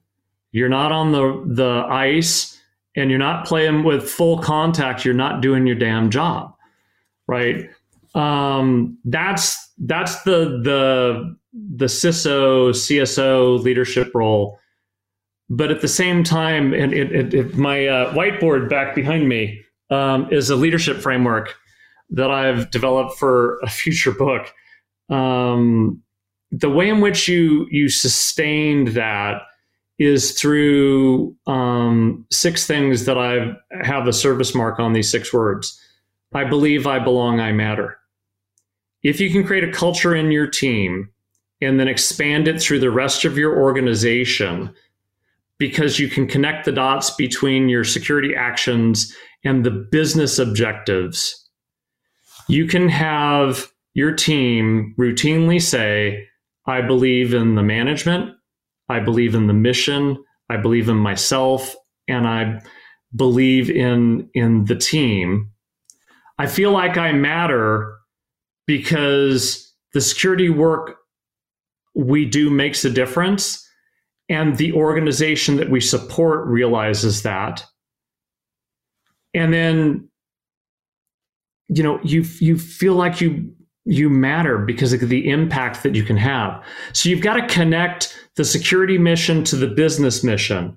you're 0.52 0.70
not 0.70 0.92
on 0.92 1.12
the, 1.12 1.44
the 1.46 1.86
ice, 1.88 2.55
and 2.96 3.10
you're 3.10 3.20
not 3.20 3.46
playing 3.46 3.84
with 3.84 4.10
full 4.10 4.40
contact, 4.40 5.04
you're 5.04 5.14
not 5.14 5.42
doing 5.42 5.68
your 5.68 5.76
damn 5.76 6.10
job, 6.10 6.54
right? 7.28 7.70
Um, 8.14 8.98
that's 9.06 9.72
that's 9.80 10.22
the 10.24 10.62
the 10.64 11.38
the 11.54 11.86
CISO 11.86 12.70
CSO 12.70 13.62
leadership 13.62 14.12
role. 14.14 14.60
But 15.50 15.70
at 15.70 15.82
the 15.82 15.88
same 15.88 16.24
time, 16.24 16.74
and 16.74 16.92
it, 16.92 17.12
it, 17.12 17.34
it, 17.34 17.56
my 17.56 17.86
uh, 17.86 18.14
whiteboard 18.16 18.68
back 18.68 18.96
behind 18.96 19.30
me 19.30 19.62
um, 19.92 20.28
is 20.34 20.50
a 20.50 20.56
leadership 20.56 20.98
framework 20.98 21.56
that 22.10 22.32
I've 22.32 22.72
developed 22.72 23.20
for 23.20 23.60
a 23.60 23.70
future 23.70 24.12
book. 24.12 24.52
Um, 25.10 26.02
the 26.52 26.70
way 26.70 26.90
in 26.90 27.02
which 27.02 27.28
you 27.28 27.68
you 27.70 27.90
sustained 27.90 28.90
that 28.90 29.42
is 29.98 30.40
through 30.40 31.36
um, 31.48 32.26
six 32.32 32.68
things 32.68 33.06
that 33.06 33.18
I 33.18 33.54
have 33.84 34.08
a 34.08 34.14
service 34.14 34.54
mark 34.54 34.80
on 34.80 34.94
these 34.94 35.10
six 35.10 35.34
words. 35.34 35.80
I 36.34 36.44
believe, 36.44 36.86
I 36.86 37.00
belong, 37.00 37.40
I 37.40 37.54
matter. 37.54 37.98
If 39.04 39.20
you 39.20 39.30
can 39.30 39.46
create 39.46 39.64
a 39.64 39.72
culture 39.72 40.14
in 40.14 40.32
your 40.32 40.48
team 40.48 41.10
and 41.62 41.80
then 41.80 41.88
expand 41.88 42.48
it 42.48 42.62
through 42.62 42.80
the 42.80 42.92
rest 42.92 43.24
of 43.24 43.38
your 43.38 43.58
organization, 43.58 44.74
because 45.58 46.00
you 46.00 46.10
can 46.10 46.28
connect 46.28 46.66
the 46.66 46.72
dots 46.72 47.12
between 47.12 47.70
your 47.70 47.86
security 47.86 48.36
actions 48.36 49.16
and 49.46 49.64
the 49.64 49.72
business 49.72 50.38
objectives, 50.38 51.48
you 52.50 52.68
can 52.68 52.90
have 52.90 53.72
your 53.94 54.12
team 54.12 54.94
routinely 54.98 55.62
say, 55.62 56.28
I 56.66 56.82
believe 56.82 57.34
in 57.34 57.56
the 57.56 57.64
management, 57.64 58.35
I 58.90 59.00
believe 59.00 59.36
in 59.36 59.48
the 59.48 59.54
mission. 59.54 60.24
I 60.50 60.58
believe 60.58 60.90
in 60.90 60.98
myself, 60.98 61.76
and 62.08 62.28
I 62.28 62.62
believe 63.16 63.70
in 63.70 64.30
in 64.34 64.66
the 64.66 64.76
team. 64.76 65.50
I 66.38 66.48
feel 66.48 66.72
like 66.72 66.98
I 66.98 67.12
matter 67.12 67.98
because 68.68 69.74
the 69.94 70.02
security 70.02 70.50
work 70.50 70.98
we 71.96 72.26
do 72.26 72.50
makes 72.50 72.84
a 72.84 72.90
difference, 72.90 73.66
and 74.30 74.58
the 74.58 74.74
organization 74.74 75.56
that 75.58 75.70
we 75.70 75.82
support 75.82 76.46
realizes 76.46 77.24
that. 77.24 77.66
And 79.34 79.54
then, 79.54 80.10
you 81.70 81.84
know, 81.84 82.00
you 82.04 82.24
you 82.40 82.58
feel 82.58 82.94
like 82.94 83.22
you 83.22 83.52
you 83.86 84.10
matter 84.10 84.58
because 84.58 84.94
of 84.94 85.10
the 85.10 85.30
impact 85.30 85.84
that 85.84 85.96
you 85.96 86.04
can 86.04 86.18
have. 86.18 86.64
So 86.94 87.08
you've 87.10 87.22
got 87.22 87.36
to 87.36 87.48
connect 87.48 88.15
the 88.36 88.46
security 88.46 88.98
mission 88.98 89.44
to 89.46 89.56
the 89.56 89.68
business 89.68 90.24
mission, 90.24 90.76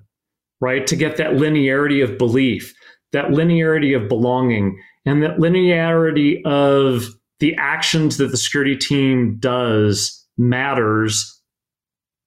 right? 0.61 0.87
To 0.87 0.95
get 0.95 1.17
that 1.17 1.31
linearity 1.31 2.03
of 2.03 2.17
belief, 2.17 2.73
that 3.11 3.27
linearity 3.27 3.95
of 3.95 4.07
belonging, 4.07 4.81
and 5.05 5.23
that 5.23 5.37
linearity 5.37 6.43
of 6.45 7.05
the 7.39 7.55
actions 7.55 8.17
that 8.17 8.27
the 8.27 8.37
security 8.37 8.75
team 8.75 9.37
does 9.39 10.25
matters 10.37 11.41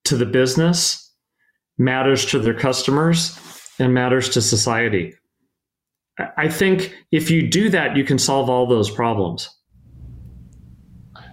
to 0.05 0.17
the 0.17 0.27
business, 0.27 1.11
matters 1.79 2.27
to 2.27 2.39
their 2.39 2.55
customers, 2.55 3.39
and 3.79 3.95
matters 3.95 4.29
to 4.31 4.43
society. 4.43 5.15
I 6.37 6.49
think 6.49 6.95
if 7.11 7.31
you 7.31 7.49
do 7.49 7.71
that, 7.71 7.97
you 7.97 8.05
can 8.05 8.19
solve 8.19 8.51
all 8.51 8.67
those 8.67 8.91
problems. 8.91 9.49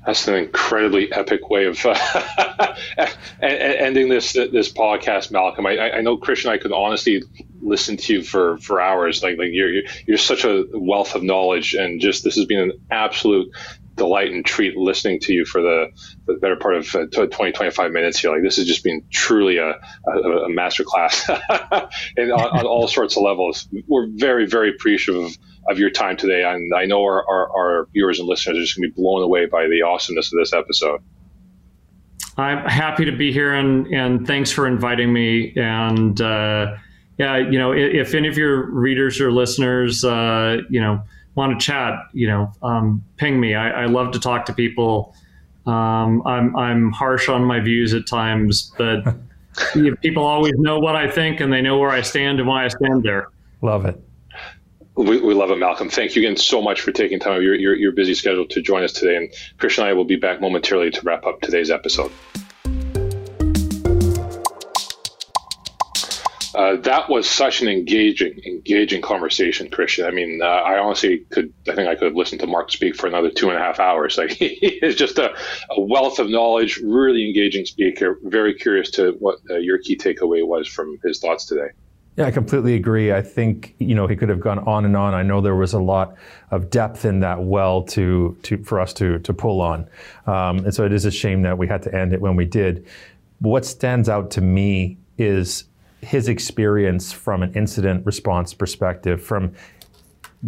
That's 0.06 0.28
an 0.28 0.36
incredibly 0.36 1.12
epic 1.12 1.50
way 1.50 1.66
of 1.66 1.86
ending 3.42 4.10
this 4.10 4.34
this 4.34 4.72
podcast, 4.72 5.32
Malcolm. 5.32 5.66
I, 5.66 5.92
I 5.92 6.02
know 6.02 6.18
Christian. 6.18 6.52
I 6.52 6.58
could 6.58 6.72
honestly 6.72 7.24
listen 7.62 7.98
to 7.98 8.14
you 8.14 8.24
for, 8.24 8.58
for 8.58 8.82
hours. 8.82 9.22
Like 9.22 9.38
like 9.38 9.50
you're 9.52 9.84
you're 10.08 10.18
such 10.18 10.46
a 10.46 10.66
wealth 10.74 11.16
of 11.16 11.24
knowledge, 11.24 11.74
and 11.74 12.00
just 12.00 12.24
this 12.24 12.36
has 12.36 12.46
been 12.46 12.60
an 12.60 12.72
absolute 12.90 13.52
delight 14.00 14.32
and 14.32 14.44
treat 14.44 14.76
listening 14.76 15.20
to 15.20 15.34
you 15.34 15.46
for 15.46 15.62
the, 15.62 15.88
for 16.26 16.34
the 16.34 16.40
better 16.40 16.56
part 16.56 16.76
of 16.76 16.96
uh, 16.96 17.06
20, 17.08 17.52
25 17.52 17.92
minutes 17.92 18.18
here. 18.18 18.32
Like 18.32 18.42
this 18.42 18.56
has 18.56 18.66
just 18.66 18.84
been 18.84 19.04
truly 19.12 19.58
a, 19.58 19.74
a, 20.08 20.20
a 20.46 20.50
master 20.50 20.84
class 20.84 21.30
and 22.18 22.32
on, 22.32 22.60
on, 22.60 22.66
all 22.66 22.88
sorts 22.88 23.18
of 23.18 23.24
levels. 23.24 23.68
We're 23.88 24.08
very, 24.08 24.48
very 24.48 24.70
appreciative 24.70 25.38
of, 25.70 25.74
of 25.74 25.80
your 25.80 25.90
time 25.90 26.18
today. 26.18 26.44
And 26.44 26.74
I 26.74 26.86
know 26.86 27.02
our, 27.04 27.28
our, 27.28 27.58
our 27.58 27.88
viewers 27.94 28.20
and 28.20 28.28
listeners 28.28 28.58
are 28.58 28.62
just 28.62 28.76
going 28.76 28.90
to 28.90 28.96
be 28.96 29.02
blown 29.02 29.22
away 29.22 29.46
by 29.46 29.68
the 29.68 29.82
awesomeness 29.82 30.32
of 30.34 30.40
this 30.40 30.54
episode. 30.54 31.02
I'm 32.38 32.66
happy 32.66 33.06
to 33.06 33.12
be 33.12 33.34
here 33.34 33.54
and, 33.54 33.88
and 33.88 34.26
thanks 34.26 34.52
for 34.52 34.66
inviting 34.66 35.12
me. 35.12 35.54
And, 35.56 36.20
uh, 36.22 36.78
yeah, 37.18 37.38
you 37.38 37.60
know, 37.60 37.74
if, 37.74 38.08
if, 38.08 38.14
any 38.16 38.30
of 38.30 38.38
your 38.38 38.72
readers 38.72 39.20
or 39.20 39.32
listeners, 39.32 40.06
uh, 40.06 40.60
you 40.70 40.80
know, 40.80 41.02
want 41.36 41.60
to 41.60 41.66
chat, 41.66 41.96
you 42.14 42.28
know, 42.28 42.52
um, 42.64 43.04
ping 43.18 43.40
me. 43.40 43.56
I, 43.56 43.84
I, 43.84 43.86
love 43.88 44.14
to 44.14 44.20
talk 44.20 44.46
to 44.46 44.54
people. 44.54 45.14
Um, 45.66 46.26
I'm 46.26 46.56
I'm 46.56 46.92
harsh 46.92 47.28
on 47.28 47.44
my 47.44 47.60
views 47.60 47.94
at 47.94 48.08
times, 48.08 48.72
but 48.78 49.04
people 50.02 50.24
always 50.24 50.54
know 50.58 50.80
what 50.80 50.96
I 50.96 51.10
think 51.12 51.42
and 51.42 51.52
they 51.52 51.62
know 51.62 51.78
where 51.78 51.90
I 51.90 52.02
stand 52.02 52.40
and 52.40 52.48
why 52.48 52.66
I 52.66 52.70
stand 52.70 53.04
there. 53.04 53.30
Love 53.62 53.86
it. 53.86 54.02
We, 55.00 55.22
we 55.22 55.34
love 55.34 55.50
it, 55.50 55.58
Malcolm. 55.58 55.90
Thank 55.90 56.18
you 56.18 56.24
again 56.24 56.36
so 56.36 56.62
much 56.62 56.82
for 56.82 56.92
taking 56.92 57.22
time 57.22 57.32
out 57.32 57.38
of 57.38 57.44
your, 57.44 57.56
your, 57.56 57.74
your 57.74 57.92
busy 57.94 58.14
schedule 58.14 58.46
to 58.48 58.62
join 58.62 58.84
us 58.84 58.92
today. 58.92 59.16
And 59.16 59.34
Christian 59.58 59.86
and 59.86 59.92
I 59.92 59.94
will 59.94 60.04
be 60.04 60.18
back 60.18 60.42
momentarily 60.42 60.92
to 60.92 61.02
wrap 61.04 61.26
up 61.26 61.40
today's 61.40 61.72
episode. 61.72 62.12
Uh, 66.54 66.76
that 66.82 67.06
was 67.08 67.30
such 67.30 67.62
an 67.62 67.70
engaging, 67.70 68.42
engaging 68.46 69.02
conversation, 69.02 69.70
Christian. 69.70 70.06
I 70.06 70.12
mean, 70.12 70.42
uh, 70.44 70.46
I 70.46 70.80
honestly 70.80 71.20
could, 71.30 71.54
I 71.70 71.76
think 71.76 71.88
I 71.88 71.96
could 71.96 72.08
have 72.08 72.16
listened 72.16 72.42
to 72.42 72.48
Mark 72.48 72.70
speak 72.70 72.98
for 72.98 73.08
another 73.08 73.32
two 73.32 73.48
and 73.48 73.58
a 73.58 73.62
half 73.62 73.80
hours. 73.80 74.18
Like 74.18 74.32
he 74.32 74.48
is 74.82 74.96
just 74.96 75.18
a, 75.18 75.34
a 75.70 75.80
wealth 75.80 76.20
of 76.20 76.30
knowledge, 76.30 76.76
really 76.84 77.26
engaging 77.26 77.66
speaker. 77.66 78.20
Very 78.24 78.54
curious 78.54 78.92
to 78.92 79.12
what 79.14 79.38
uh, 79.50 79.56
your 79.56 79.78
key 79.78 79.96
takeaway 79.96 80.46
was 80.46 80.68
from 80.68 81.00
his 81.06 81.22
thoughts 81.22 81.46
today. 81.46 81.70
Yeah, 82.20 82.26
I 82.26 82.32
completely 82.32 82.76
agree. 82.76 83.14
I 83.14 83.22
think 83.22 83.76
you 83.80 83.96
know 83.96 84.06
he 84.06 84.18
could 84.18 84.28
have 84.28 84.42
gone 84.42 84.60
on 84.60 84.84
and 84.84 84.98
on. 84.98 85.14
I 85.14 85.24
know 85.24 85.40
there 85.40 85.56
was 85.56 85.72
a 85.72 85.80
lot 85.80 86.18
of 86.52 86.70
depth 86.70 87.06
in 87.06 87.22
that 87.22 87.42
well 87.42 87.84
to 87.84 88.38
to 88.44 88.62
for 88.66 88.82
us 88.82 88.92
to 88.96 89.20
to 89.20 89.34
pull 89.34 89.62
on, 89.62 89.88
um, 90.28 90.58
and 90.66 90.76
so 90.76 90.84
it 90.84 90.92
is 90.92 91.06
a 91.06 91.12
shame 91.12 91.44
that 91.44 91.58
we 91.58 91.66
had 91.66 91.82
to 91.84 91.96
end 91.96 92.12
it 92.12 92.20
when 92.20 92.36
we 92.36 92.44
did. 92.44 92.86
But 93.40 93.50
what 93.50 93.66
stands 93.66 94.10
out 94.10 94.32
to 94.32 94.42
me 94.42 94.98
is 95.18 95.64
his 96.02 96.28
experience 96.28 97.14
from 97.14 97.42
an 97.42 97.54
incident 97.54 98.06
response 98.06 98.54
perspective, 98.54 99.24
from 99.24 99.54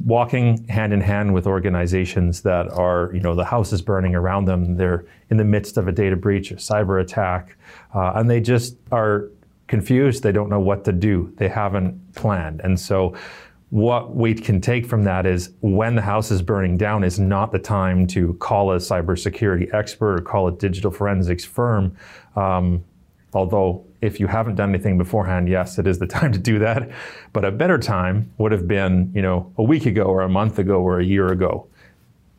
walking 0.04 0.68
hand 0.68 0.92
in 0.92 1.00
hand 1.00 1.34
with 1.34 1.48
organizations 1.48 2.42
that 2.42 2.70
are, 2.72 3.12
you 3.14 3.22
know, 3.22 3.34
the 3.34 3.46
house 3.46 3.72
is 3.72 3.82
burning 3.82 4.14
around 4.14 4.44
them. 4.44 4.76
They're 4.76 5.06
in 5.30 5.38
the 5.38 5.46
midst 5.46 5.78
of 5.78 5.88
a 5.88 5.94
data 5.94 6.18
breach, 6.18 6.52
a 6.52 6.56
cyber 6.56 7.02
attack, 7.02 7.56
uh, 7.96 8.12
and 8.16 8.30
they 8.30 8.42
just 8.42 8.76
are 8.92 9.30
confused. 9.72 10.22
They 10.22 10.34
don't 10.34 10.50
know 10.50 10.60
what 10.60 10.84
to 10.84 10.92
do. 10.92 11.34
They 11.38 11.48
haven't 11.48 12.14
planned. 12.14 12.60
And 12.62 12.78
so, 12.80 13.16
what 13.70 14.14
we 14.14 14.34
can 14.34 14.60
take 14.60 14.86
from 14.86 15.04
that 15.06 15.26
is 15.26 15.52
when 15.62 15.96
the 15.96 16.02
house 16.02 16.30
is 16.30 16.42
burning 16.42 16.76
down 16.78 17.06
is 17.06 17.18
not 17.18 17.54
the 17.54 17.58
time 17.58 18.06
to 18.08 18.34
call 18.34 18.74
a 18.74 18.76
cybersecurity 18.76 19.74
expert 19.74 20.20
or 20.20 20.22
call 20.22 20.50
a 20.50 20.52
digital 20.52 20.92
forensics 20.92 21.46
firm. 21.46 21.96
Um, 22.36 22.84
although 23.34 23.86
if 24.02 24.20
you 24.20 24.28
haven't 24.28 24.56
done 24.56 24.72
anything 24.72 24.98
beforehand, 24.98 25.48
yes, 25.48 25.80
it 25.80 25.88
is 25.88 26.00
the 26.00 26.08
time 26.20 26.34
to 26.34 26.40
do 26.40 26.60
that. 26.60 26.92
But 27.32 27.46
a 27.46 27.52
better 27.52 27.78
time 27.78 28.30
would 28.40 28.52
have 28.52 28.68
been, 28.68 29.10
you 29.16 29.22
know, 29.22 29.54
a 29.58 29.64
week 29.64 29.86
ago 29.86 30.04
or 30.04 30.22
a 30.24 30.30
month 30.30 30.60
ago 30.60 30.82
or 30.82 31.00
a 31.00 31.06
year 31.06 31.32
ago. 31.32 31.66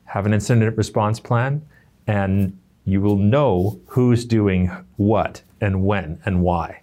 Have 0.04 0.26
an 0.26 0.34
incident 0.34 0.76
response 0.76 1.18
plan 1.18 1.62
and 2.06 2.58
you 2.84 3.00
will 3.00 3.16
know 3.16 3.80
who's 3.86 4.26
doing 4.26 4.70
what 4.96 5.40
and 5.62 5.82
when 5.82 6.20
and 6.26 6.42
why. 6.42 6.82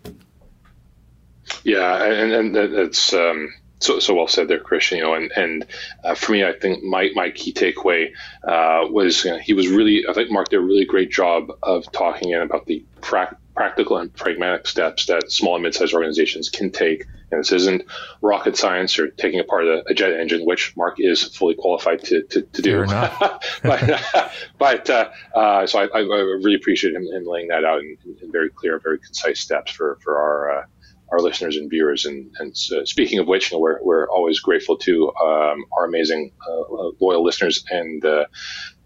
Yeah, 1.70 2.04
and, 2.04 2.56
and 2.56 2.76
that's 2.76 3.14
um, 3.14 3.54
so, 3.80 4.00
so 4.00 4.16
well 4.16 4.28
said 4.28 4.48
there, 4.48 4.60
Christian. 4.60 4.98
You 4.98 5.04
know, 5.04 5.14
and 5.14 5.32
and 5.36 5.66
uh, 6.04 6.16
for 6.16 6.32
me, 6.32 6.44
I 6.44 6.54
think 6.54 6.84
my, 6.84 7.12
my 7.14 7.30
key 7.30 7.54
takeaway 7.54 8.12
uh, 8.44 8.88
was 8.90 9.24
you 9.24 9.32
know, 9.32 9.38
he 9.38 9.54
was 9.54 9.68
really. 9.68 10.06
I 10.10 10.14
think 10.14 10.32
Mark 10.32 10.50
did 10.50 10.58
a 10.58 10.62
really 10.62 10.86
great 10.86 11.12
job 11.12 11.52
of 11.62 11.92
talking 11.92 12.32
in 12.32 12.42
about 12.42 12.66
the 12.66 12.84
pra- 13.02 13.38
practical 13.56 13.98
and 13.98 14.12
pragmatic 14.16 14.66
steps 14.66 15.06
that 15.06 15.32
small 15.32 15.56
and 15.56 15.64
mid-sized 15.64 15.94
organizations 15.94 16.50
can 16.50 16.72
take. 16.72 17.06
And 17.32 17.42
this 17.42 17.52
isn't 17.52 17.84
rocket 18.22 18.58
science 18.58 18.98
or 18.98 19.10
taking 19.10 19.40
apart 19.40 19.66
a, 19.66 19.84
a 19.88 19.94
jet 19.94 20.14
engine, 20.14 20.46
which 20.46 20.76
Mark 20.76 20.96
is 20.98 21.24
fully 21.24 21.54
qualified 21.54 22.04
to, 22.06 22.24
to, 22.24 22.42
to 22.42 22.62
do. 22.64 22.86
but 23.64 24.32
but 24.58 24.90
uh, 24.90 25.10
uh, 25.36 25.68
so 25.68 25.80
I, 25.80 25.88
I, 25.94 26.00
really 26.00 26.56
appreciate 26.56 26.96
him, 26.96 27.04
him, 27.04 27.26
laying 27.26 27.50
that 27.50 27.64
out 27.64 27.82
in, 27.82 27.98
in, 28.24 28.32
very 28.32 28.50
clear, 28.50 28.80
very 28.80 28.98
concise 28.98 29.40
steps 29.40 29.72
for 29.72 30.00
for 30.02 30.18
our 30.18 30.60
uh, 30.60 30.64
our 31.12 31.20
listeners 31.20 31.58
and 31.58 31.70
viewers. 31.70 32.06
And, 32.06 32.32
and 32.40 32.56
uh, 32.76 32.86
speaking 32.86 33.20
of 33.20 33.28
which, 33.28 33.52
you 33.52 33.58
know, 33.58 33.62
we're, 33.62 33.80
we're 33.84 34.10
always 34.10 34.40
grateful 34.40 34.78
to 34.78 35.12
um, 35.24 35.66
our 35.78 35.86
amazing 35.86 36.32
uh, 36.48 36.90
loyal 37.00 37.24
listeners 37.24 37.64
and 37.70 38.04
uh, 38.06 38.26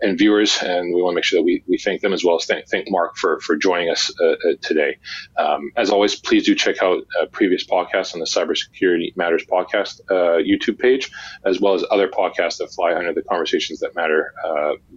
and 0.03 0.17
viewers, 0.17 0.61
and 0.61 0.93
we 0.93 1.01
want 1.01 1.13
to 1.13 1.15
make 1.15 1.23
sure 1.23 1.39
that 1.39 1.43
we, 1.43 1.63
we 1.65 1.77
thank 1.77 2.01
them 2.01 2.11
as 2.11 2.25
well 2.25 2.35
as 2.35 2.45
thank, 2.45 2.67
thank 2.67 2.91
Mark 2.91 3.15
for, 3.15 3.39
for 3.39 3.55
joining 3.55 3.89
us 3.89 4.11
uh, 4.19 4.31
uh, 4.31 4.35
today. 4.61 4.97
Um, 5.37 5.71
as 5.77 5.89
always, 5.89 6.13
please 6.15 6.45
do 6.45 6.53
check 6.53 6.83
out 6.83 7.03
uh, 7.19 7.25
previous 7.27 7.65
podcasts 7.65 8.13
on 8.13 8.19
the 8.19 8.25
Cybersecurity 8.25 9.15
Matters 9.15 9.45
podcast 9.45 10.01
YouTube 10.11 10.77
page, 10.77 11.09
as 11.45 11.61
well 11.61 11.73
as 11.73 11.85
other 11.89 12.09
podcasts 12.09 12.57
that 12.57 12.67
fly 12.73 12.93
under 12.93 13.13
the 13.13 13.23
Conversations 13.23 13.79
That 13.79 13.95
Matter 13.95 14.33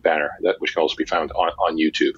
banner, 0.02 0.30
that 0.42 0.56
which 0.58 0.74
can 0.74 0.82
also 0.82 0.96
be 0.96 1.04
found 1.04 1.30
on, 1.32 1.50
on 1.50 1.76
YouTube. 1.76 2.14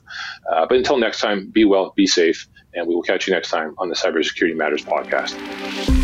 but 0.48 0.72
until 0.72 0.96
next 0.96 1.20
time, 1.20 1.50
be 1.50 1.66
well, 1.66 1.92
be 1.94 2.06
safe, 2.06 2.48
and 2.74 2.86
we 2.86 2.94
will 2.94 3.02
catch 3.02 3.26
you 3.26 3.34
next 3.34 3.50
time 3.50 3.74
on 3.78 3.88
the 3.88 3.94
Cybersecurity 3.94 4.56
Matters 4.56 4.84
podcast. 4.84 5.97